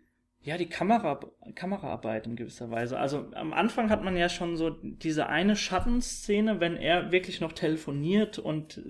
[0.47, 1.18] ja, die Kamera,
[1.57, 3.01] Kameraarbeit in gewisser Weise.
[3.01, 7.51] Also am Anfang hat man ja schon so diese eine Schattenszene, wenn er wirklich noch
[7.51, 8.80] telefoniert und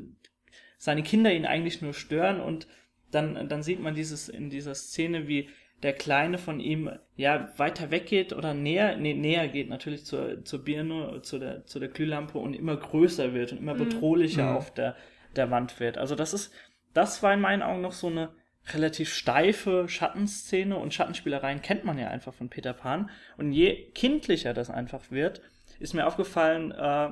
[0.76, 2.68] seine Kinder ihn eigentlich nur stören und
[3.10, 5.48] dann, dann sieht man dieses in dieser Szene, wie
[5.82, 10.64] der Kleine von ihm ja weiter weggeht oder näher, nee, näher geht natürlich zur, zur
[10.64, 14.56] Birne, zu der, zu der Glühlampe und immer größer wird und immer bedrohlicher Mhm.
[14.56, 14.96] auf der,
[15.36, 15.98] der Wand wird.
[15.98, 16.52] Also das ist,
[16.94, 18.30] das war in meinen Augen noch so eine
[18.72, 23.10] relativ steife Schattenszene und Schattenspielereien kennt man ja einfach von Peter Pan.
[23.36, 25.40] Und je kindlicher das einfach wird,
[25.78, 27.10] ist mir aufgefallen, äh,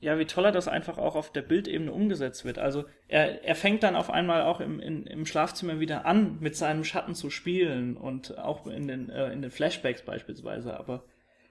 [0.00, 2.58] ja, wie toller das einfach auch auf der Bildebene umgesetzt wird.
[2.58, 6.56] Also er, er fängt dann auf einmal auch im, in, im Schlafzimmer wieder an, mit
[6.56, 10.78] seinem Schatten zu spielen und auch in den, äh, in den Flashbacks beispielsweise.
[10.78, 11.02] Aber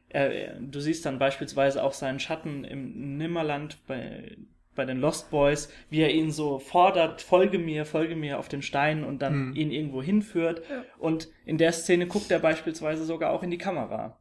[0.10, 4.38] er, er, du siehst dann beispielsweise auch seinen Schatten im Nimmerland bei,
[4.76, 8.62] bei den Lost Boys, wie er ihn so fordert, folge mir, folge mir auf den
[8.62, 9.56] Stein und dann Mhm.
[9.56, 10.62] ihn irgendwo hinführt.
[10.70, 10.86] Ja.
[11.00, 14.18] Und in der Szene guckt er beispielsweise sogar auch in die Kamera.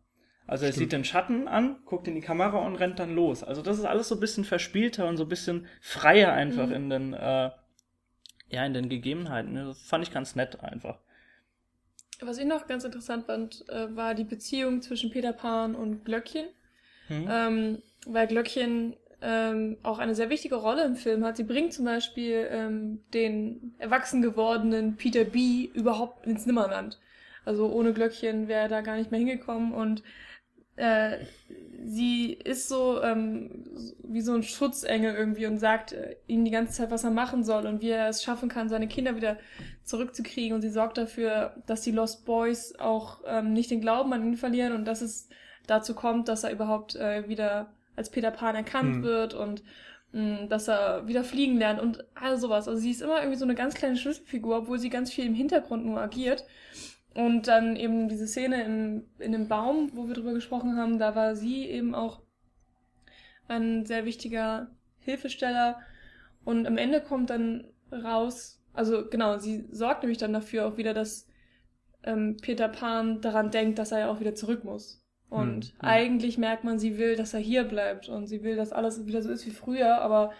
[0.47, 3.43] Also er sieht den Schatten an, guckt in die Kamera und rennt dann los.
[3.43, 6.73] Also das ist alles so ein bisschen verspielter und so ein bisschen freier einfach Mhm.
[6.75, 7.51] in den, äh,
[8.49, 9.55] ja, in den Gegebenheiten.
[9.57, 10.99] Das fand ich ganz nett einfach.
[12.21, 16.47] Was ich noch ganz interessant fand, äh, war die Beziehung zwischen Peter Pan und Glöckchen.
[17.09, 17.29] Hm?
[17.31, 21.37] Ähm, weil Glöckchen ähm, auch eine sehr wichtige Rolle im Film hat.
[21.37, 25.69] Sie bringt zum Beispiel ähm, den erwachsen gewordenen Peter B.
[25.75, 27.01] überhaupt ins Nimmerland.
[27.45, 30.03] Also ohne Glöckchen wäre er da gar nicht mehr hingekommen und
[30.77, 31.19] äh,
[31.85, 33.65] sie ist so ähm,
[34.03, 37.45] wie so ein Schutzengel irgendwie und sagt äh, ihm die ganze Zeit, was er machen
[37.45, 39.39] soll und wie er es schaffen kann, seine Kinder wieder
[39.85, 40.55] zurückzukriegen.
[40.55, 44.37] Und sie sorgt dafür, dass die Lost Boys auch ähm, nicht den Glauben an ihn
[44.37, 45.29] verlieren und dass es
[45.67, 49.03] dazu kommt, dass er überhaupt äh, wieder als Peter Pan erkannt Hm.
[49.03, 49.63] wird und
[50.13, 52.69] mh, dass er wieder fliegen lernt und all sowas.
[52.69, 55.35] Also sie ist immer irgendwie so eine ganz kleine Schlüsselfigur, obwohl sie ganz viel im
[55.35, 56.45] Hintergrund nur agiert.
[57.17, 61.15] Und dann eben diese Szene im, in dem Baum, wo wir drüber gesprochen haben, da
[61.15, 62.21] war sie eben auch
[63.49, 65.81] ein sehr wichtiger Hilfesteller.
[66.45, 70.93] Und am Ende kommt dann raus, also genau, sie sorgt nämlich dann dafür auch wieder,
[70.93, 71.27] dass
[72.03, 75.03] ähm, Peter Pan daran denkt, dass er ja auch wieder zurück muss.
[75.31, 75.81] Und Hm, hm.
[75.81, 79.23] eigentlich merkt man, sie will, dass er hier bleibt und sie will, dass alles wieder
[79.23, 80.35] so ist wie früher, aber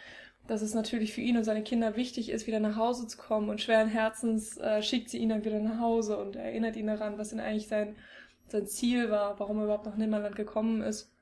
[0.47, 3.49] dass es natürlich für ihn und seine Kinder wichtig ist, wieder nach Hause zu kommen
[3.49, 7.19] und schweren Herzens äh, schickt sie ihn dann wieder nach Hause und erinnert ihn daran,
[7.19, 7.97] was denn eigentlich sein,
[8.49, 11.13] sein Ziel war, warum er überhaupt nach Nimmerland gekommen ist.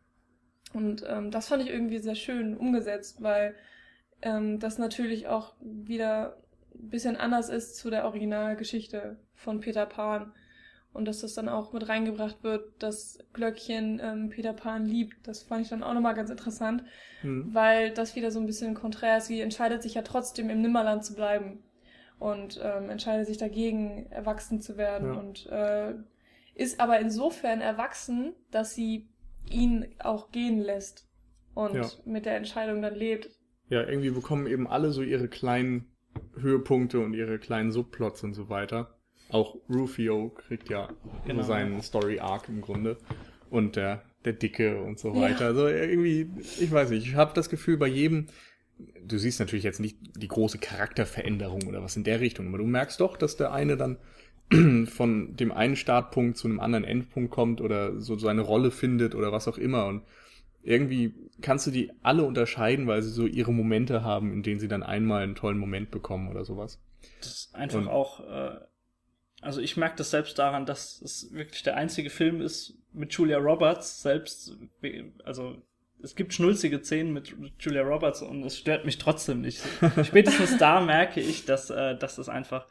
[0.73, 3.55] Und ähm, das fand ich irgendwie sehr schön umgesetzt, weil
[4.23, 6.37] ähm, das natürlich auch wieder
[6.75, 10.33] ein bisschen anders ist zu der Originalgeschichte von Peter Pan.
[10.95, 15.27] Und dass das dann auch mit reingebracht wird, dass Glöckchen ähm, Peter Pan liebt.
[15.27, 16.85] Das fand ich dann auch nochmal ganz interessant,
[17.21, 17.53] Hm.
[17.53, 19.27] weil das wieder so ein bisschen konträr ist.
[19.27, 21.65] Sie entscheidet sich ja trotzdem im Nimmerland zu bleiben
[22.19, 25.19] und ähm, entscheidet sich dagegen, erwachsen zu werden Ja.
[25.19, 25.95] und äh,
[26.55, 29.09] ist aber insofern erwachsen, dass sie
[29.51, 31.09] ihn auch gehen lässt
[31.55, 31.91] und Ja.
[32.05, 33.31] mit der Entscheidung dann lebt.
[33.69, 35.93] Ja, irgendwie bekommen eben alle so ihre kleinen
[36.39, 38.97] Höhepunkte und ihre kleinen Subplots und so weiter.
[39.35, 40.89] Auch Rufio kriegt ja
[41.27, 41.43] Genau.
[41.43, 42.97] so seinen Story-Arc im Grunde.
[43.51, 45.21] Und der, der Dicke und so Ja.
[45.23, 45.47] weiter.
[45.47, 46.29] Also irgendwie,
[46.61, 48.27] ich weiß nicht, ich habe das Gefühl, bei jedem,
[49.05, 52.65] du siehst natürlich jetzt nicht die große Charakterveränderung oder was in der Richtung, aber du
[52.65, 53.99] merkst doch, dass der eine dann
[54.87, 59.33] von dem einen Startpunkt zu einem anderen Endpunkt kommt oder so seine Rolle findet oder
[59.33, 59.87] was auch immer.
[59.87, 60.03] Und
[60.63, 64.69] irgendwie kannst du die alle unterscheiden, weil sie so ihre Momente haben, in denen sie
[64.69, 66.81] dann einmal einen tollen Moment bekommen oder sowas.
[67.21, 68.57] Das ist einfach Und- auch, äh,
[69.45, 73.39] also ich merke das selbst daran, dass es wirklich der einzige Film ist mit Julia
[73.39, 74.57] Roberts, selbst,
[75.25, 75.57] also
[76.03, 79.63] es gibt schnulzige Szenen mit Julia Roberts und es stört mich trotzdem nicht.
[80.05, 82.67] Spätestens da merke ich, dass, äh, dass das einfach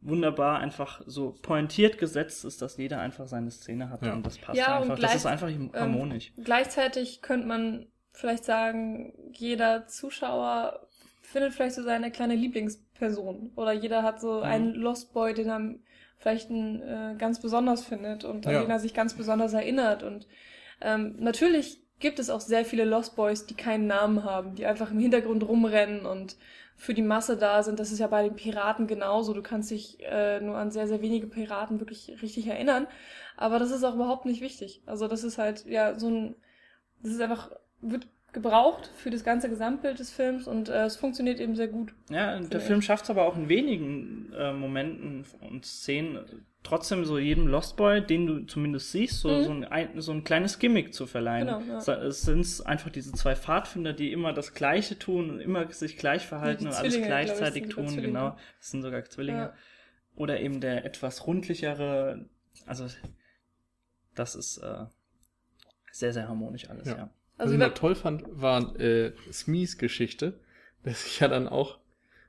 [0.00, 4.12] wunderbar einfach so pointiert gesetzt ist, dass jeder einfach seine Szene hat Ja.
[4.14, 4.98] und das passt Ja, und einfach.
[5.00, 6.32] das ist einfach harmonisch.
[6.42, 10.87] Gleichzeitig könnte man vielleicht sagen, jeder Zuschauer
[11.30, 13.52] findet vielleicht so seine kleine Lieblingsperson.
[13.56, 14.42] Oder jeder hat so Mhm.
[14.42, 15.74] einen Lost Boy, den er
[16.18, 18.60] vielleicht ein, äh, ganz besonders findet und an Ja.
[18.62, 20.02] den er sich ganz besonders erinnert.
[20.02, 20.26] Und
[20.80, 24.90] ähm, natürlich gibt es auch sehr viele Lost Boys, die keinen Namen haben, die einfach
[24.90, 26.36] im Hintergrund rumrennen und
[26.76, 27.80] für die Masse da sind.
[27.80, 29.32] Das ist ja bei den Piraten genauso.
[29.34, 32.86] Du kannst dich äh, nur an sehr, sehr wenige Piraten wirklich richtig erinnern.
[33.36, 34.82] Aber das ist auch überhaupt nicht wichtig.
[34.86, 36.36] Also das ist halt, ja, so ein,
[37.02, 37.50] das ist einfach,
[37.80, 41.94] wird gebraucht für das ganze Gesamtbild des Films und äh, es funktioniert eben sehr gut.
[42.10, 42.66] Ja, der ich.
[42.66, 47.76] Film schafft es aber auch in wenigen äh, Momenten und Szenen trotzdem so jedem Lost
[47.76, 49.44] Boy, den du zumindest siehst, so, Mhm.
[49.44, 51.46] so, ein, so ein kleines Gimmick zu verleihen.
[51.46, 51.94] Genau, ja.
[52.02, 56.26] Es sind einfach diese zwei Pfadfinder, die immer das Gleiche tun und immer sich gleich
[56.26, 58.36] verhalten und alles ich, gleichzeitig sogar tun, genau.
[58.58, 59.38] Das sind sogar Zwillinge.
[59.38, 59.54] Ja.
[60.16, 62.26] Oder eben der etwas rundlichere,
[62.66, 62.86] also
[64.14, 64.84] das ist äh,
[65.92, 66.96] sehr, sehr harmonisch alles, Ja.
[66.96, 67.10] ja.
[67.38, 70.38] Was Also ich wenn- noch toll fand, war äh, Smees Geschichte,
[70.82, 71.78] dass sich ja dann auch,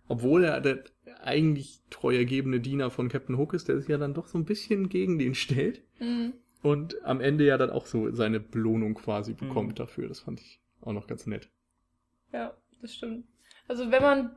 [0.08, 0.84] obwohl er der
[1.22, 4.46] eigentlich treu ergebene Diener von Captain Hook ist, der sich ja dann doch so ein
[4.46, 6.34] bisschen gegen den stellt Mhm.
[6.64, 9.38] und am Ende ja dann auch so seine Belohnung quasi Mhm.
[9.38, 10.08] bekommt dafür.
[10.08, 11.50] Das fand ich auch noch ganz nett.
[12.32, 13.26] Ja, das stimmt.
[13.68, 14.32] Also wenn man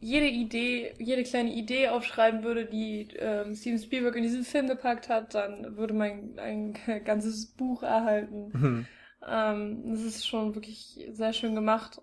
[0.00, 5.08] jede Idee, jede kleine Idee aufschreiben würde, die ähm, Steven Spielberg in diesen Film gepackt
[5.08, 8.86] hat, dann würde man ein ganzes Buch erhalten.
[9.26, 12.00] Ähm, das ist schon wirklich sehr schön gemacht.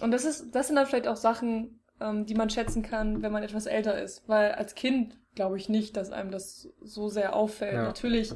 [0.00, 3.32] Und das ist, das sind dann vielleicht auch Sachen, ähm, die man schätzen kann, wenn
[3.32, 4.28] man etwas älter ist.
[4.28, 7.74] Weil als Kind glaube ich nicht, dass einem das so sehr auffällt.
[7.74, 7.82] Ja.
[7.84, 8.32] Natürlich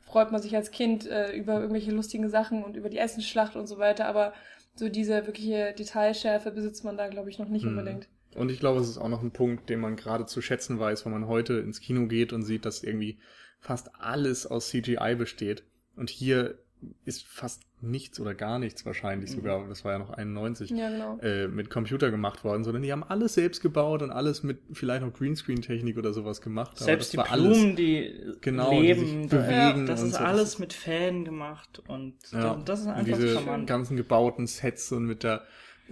[0.00, 3.66] freut man sich als Kind äh, über irgendwelche lustigen Sachen und über die Essensschlacht und
[3.66, 4.32] so weiter, aber
[4.74, 7.70] so diese wirkliche Detailschärfe besitzt man da, glaube ich, noch nicht Mhm.
[7.78, 8.08] unbedingt.
[8.34, 11.04] Und ich glaube, es ist auch noch ein Punkt, den man gerade zu schätzen weiß,
[11.04, 13.18] wenn man heute ins Kino geht und sieht, dass irgendwie
[13.58, 15.64] fast alles aus CGI besteht.
[15.96, 16.58] Und hier
[17.04, 19.34] ist fast nichts oder gar nichts wahrscheinlich Mhm.
[19.34, 21.18] sogar, das war ja noch 91, Ja, genau.
[21.20, 25.02] äh, mit Computer gemacht worden, sondern die haben alles selbst gebaut und alles mit vielleicht
[25.02, 26.72] noch Greenscreen-Technik oder sowas gemacht.
[26.76, 30.14] Aber Selbst das die Blumen, die Genau, die leben, sich da- bewegen das und ist
[30.14, 30.18] so.
[30.24, 33.66] alles Das mit Fäden gemacht und Ja, das, das ist und einfach diese charmant.
[33.68, 35.42] ganzen gebauten Sets und mit der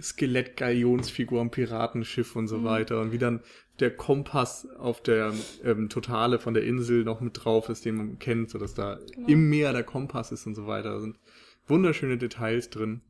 [0.01, 2.63] Skelett-Galionsfigur am Piratenschiff und so Mhm.
[2.65, 3.41] weiter und wie dann
[3.79, 5.33] der Kompass auf der
[5.63, 9.27] ähm, Totale von der Insel noch mit drauf ist, den man kennt, sodass da Genau.
[9.27, 10.93] im Meer der Kompass ist und so weiter.
[10.93, 11.19] Da sind
[11.67, 13.01] wunderschöne Details drin.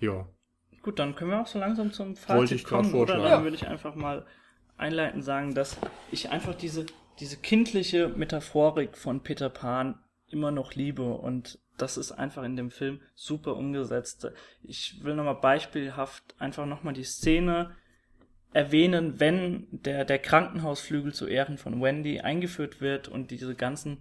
[0.00, 0.28] Ja,
[0.82, 2.94] Gut, dann können wir auch so langsam zum Wollte Fazit ich grad kommen.
[2.94, 3.22] Oder vorschlagen.
[3.24, 3.42] dann Ja.
[3.42, 4.24] würde ich einfach mal
[4.76, 5.76] einleitend sagen, dass
[6.12, 6.86] ich einfach diese,
[7.18, 9.98] diese kindliche Metaphorik von Peter Pan
[10.28, 14.28] immer noch liebe und das ist einfach in dem Film super umgesetzt.
[14.62, 17.72] Ich will nochmal beispielhaft einfach nochmal die Szene
[18.52, 23.98] erwähnen, wenn der, der Krankenhausflügel zu Ehren von Wendy eingeführt wird und diese ganzen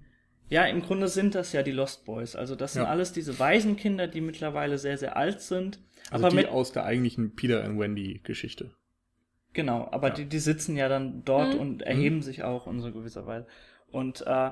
[0.48, 2.36] Ja, im Grunde sind das ja die Lost Boys.
[2.36, 2.88] Also das sind Ja.
[2.90, 5.80] alles diese Waisenkinder, die mittlerweile sehr, sehr alt sind.
[6.12, 8.72] Also aber die mit, aus der eigentlichen Peter and Wendy Geschichte.
[9.54, 10.14] genau, aber Ja.
[10.14, 11.60] die, die sitzen ja dann dort Mhm.
[11.60, 13.48] und erheben sich auch in so gewisser Weise.
[13.90, 14.52] Und äh,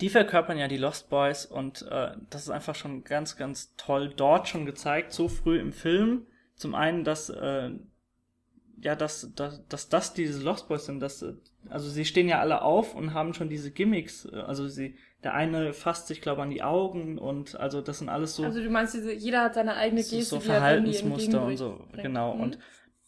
[0.00, 4.12] die verkörpern ja die Lost Boys und äh, das ist einfach schon ganz, ganz toll
[4.14, 6.26] dort schon gezeigt, so früh im Film.
[6.56, 7.70] Zum einen, dass äh,
[8.80, 11.24] ja, dass, dass, dass das diese Lost Boys sind, dass,
[11.70, 15.72] also sie stehen ja alle auf und haben schon diese Gimmicks, also sie, der eine
[15.72, 18.94] fasst sich, glaube an die Augen und also das sind alles so, Also du meinst,
[18.94, 22.34] diese, jeder hat seine eigene Geste, so er Verhaltensmuster und so, genau.
[22.34, 22.40] Mhm.
[22.42, 22.58] Und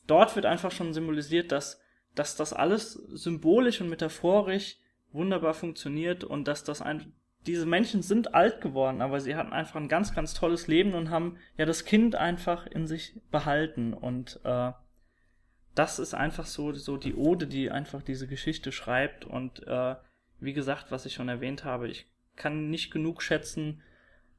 [0.07, 1.80] dort wird einfach schon symbolisiert, dass,
[2.14, 4.78] dass das alles symbolisch und metaphorisch
[5.16, 7.12] wunderbar funktioniert und dass das ein,
[7.46, 11.10] diese Menschen sind alt geworden, aber sie hatten einfach ein ganz, ganz tolles Leben und
[11.10, 13.94] haben ja das Kind einfach in sich behalten.
[13.94, 14.72] Und äh,
[15.74, 19.24] das ist einfach so, so die Ode, die einfach diese Geschichte schreibt.
[19.24, 19.94] Und äh,
[20.40, 23.82] wie gesagt, was ich schon erwähnt habe, ich kann nicht genug schätzen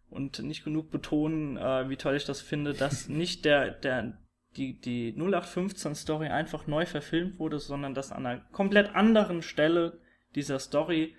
[0.10, 4.18] und nicht genug betonen, äh, wie toll ich das finde, dass nicht der, der,
[4.56, 10.00] die, die 0815 Story einfach neu verfilmt wurde, sondern dass an einer komplett anderen Stelle
[10.38, 11.16] dieser Story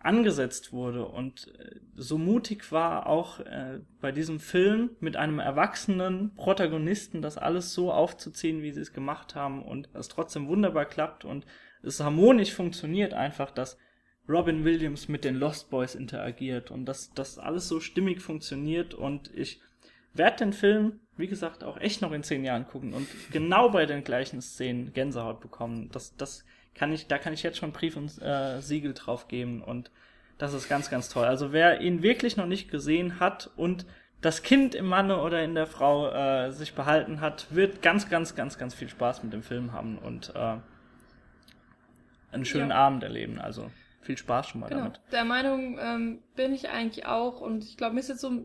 [0.00, 6.34] angesetzt wurde und äh, so mutig war auch äh, bei diesem Film mit einem erwachsenen
[6.34, 11.24] Protagonisten das alles so aufzuziehen, wie sie es gemacht haben und es trotzdem wunderbar klappt
[11.24, 11.46] und
[11.84, 13.78] es harmonisch funktioniert einfach, dass
[14.28, 19.30] Robin Williams mit den Lost Boys interagiert und dass das alles so stimmig funktioniert und
[19.34, 19.60] ich
[20.14, 23.86] werde den Film, wie gesagt, auch echt noch in zehn Jahren gucken und genau bei
[23.86, 25.90] den gleichen Szenen Gänsehaut bekommen.
[25.92, 26.44] Das, das
[26.74, 29.90] kann ich, da kann ich jetzt schon Brief und äh, Siegel drauf geben und
[30.38, 31.24] das ist ganz, ganz toll.
[31.24, 33.86] Also wer ihn wirklich noch nicht gesehen hat und
[34.20, 38.34] das Kind im Manne oder in der Frau äh, sich behalten hat, wird ganz, ganz,
[38.34, 40.56] ganz, ganz viel Spaß mit dem Film haben und äh,
[42.32, 42.76] einen schönen Ja.
[42.76, 43.40] Abend erleben.
[43.40, 43.70] Also
[44.00, 44.82] viel Spaß schon mal Genau.
[44.82, 45.00] damit.
[45.12, 48.44] Der Meinung ähm, bin ich eigentlich auch und ich glaube, mir ist jetzt so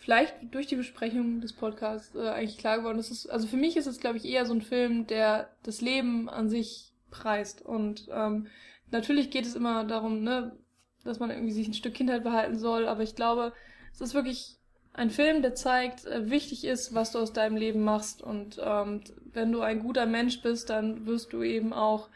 [0.00, 3.76] vielleicht durch die Besprechung des Podcasts äh, eigentlich klar geworden, dass es, also für mich
[3.76, 7.62] ist es, glaube ich, eher so ein Film, der das Leben an sich preist.
[7.62, 8.48] Und ähm,
[8.90, 10.56] natürlich geht es immer darum, ne,
[11.04, 13.52] dass man irgendwie sich ein Stück Kindheit behalten soll, aber ich glaube,
[13.92, 14.56] es ist wirklich
[14.92, 18.22] ein Film, der zeigt, äh, wichtig ist, was du aus deinem Leben machst.
[18.22, 22.08] Und ähm, wenn du ein guter Mensch bist, dann wirst du eben auch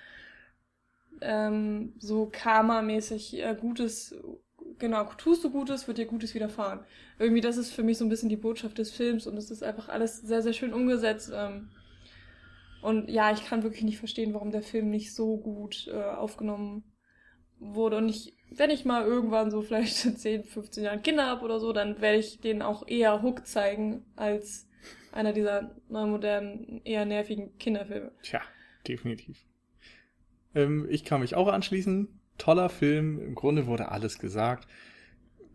[1.20, 4.14] ähm, so Karma-mäßig äh, Gutes,
[4.78, 6.80] genau, tust du Gutes, wird dir Gutes widerfahren.
[7.18, 9.62] Irgendwie, das ist für mich so ein bisschen die Botschaft des Films und es ist
[9.62, 11.32] einfach alles sehr, sehr schön umgesetzt.
[11.34, 11.70] Ähm,
[12.82, 16.84] und ja, ich kann wirklich nicht verstehen, warum der Film nicht so gut äh, aufgenommen
[17.58, 17.96] wurde.
[17.96, 21.60] Und ich, wenn ich mal irgendwann so vielleicht in 10, 15 Jahren Kinder habe oder
[21.60, 24.68] so, dann werde ich denen auch eher Hook zeigen als
[25.12, 28.12] einer dieser neumodernen, eher nervigen Kinderfilme.
[28.22, 28.42] Tja,
[28.86, 29.44] definitiv.
[30.54, 32.20] Ähm, ich kann mich auch anschließen.
[32.38, 33.20] Toller Film.
[33.20, 34.66] Im Grunde wurde alles gesagt.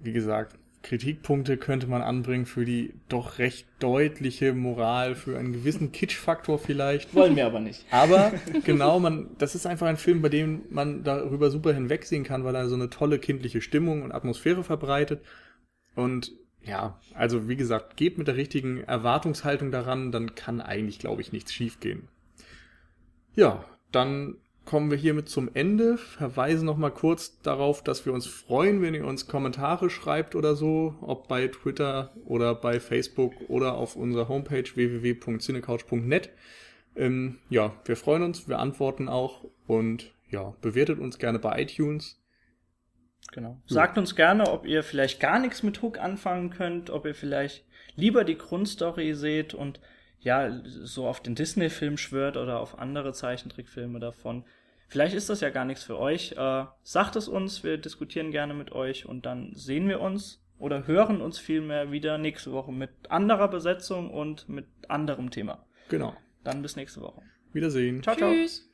[0.02, 5.92] Wie gesagt, Kritikpunkte könnte man anbringen für die doch recht deutliche Moral, für einen gewissen
[5.92, 7.14] Kitsch-Faktor vielleicht.
[7.14, 7.86] Wollen wir aber nicht.
[7.92, 8.32] Aber
[8.66, 12.56] genau, man, das ist einfach ein Film, bei dem man darüber super hinwegsehen kann, weil
[12.56, 15.22] er so eine tolle kindliche Stimmung und Atmosphäre verbreitet.
[15.96, 16.32] Und
[16.64, 21.34] ja, also wie gesagt, geht mit der richtigen Erwartungshaltung daran, dann kann eigentlich, glaube ich,
[21.34, 22.08] nichts schiefgehen.
[23.36, 24.36] Ja, dann
[24.70, 25.97] kommen wir hiermit zum Ende.
[25.97, 30.55] Verweise noch mal kurz darauf, dass wir uns freuen, wenn ihr uns Kommentare schreibt oder
[30.55, 36.30] so, ob bei Twitter oder bei Facebook oder auf unserer Homepage www.cinecouch.net.
[36.95, 42.22] Ähm, ja, wir freuen uns, wir antworten auch und ja, bewertet uns gerne bei iTunes.
[43.32, 43.59] Genau.
[43.65, 47.65] Sagt uns gerne, ob ihr vielleicht gar nichts mit Hook anfangen könnt, ob ihr vielleicht
[47.95, 49.80] lieber die Grundstory seht und
[50.20, 54.43] ja, so auf den Disney-Film schwört oder auf andere Zeichentrickfilme davon.
[54.90, 56.34] Vielleicht ist das ja gar nichts für euch.
[56.34, 60.88] Äh, sagt es uns, wir diskutieren gerne mit euch und dann sehen wir uns oder
[60.88, 65.66] hören uns vielmehr wieder nächste Woche mit anderer Besetzung und mit anderem Thema.
[65.90, 66.16] Genau.
[66.44, 67.22] Dann bis nächste Woche.
[67.54, 68.02] Wiedersehen.
[68.04, 68.32] Ciao, ciao.
[68.32, 68.68] Tschüss!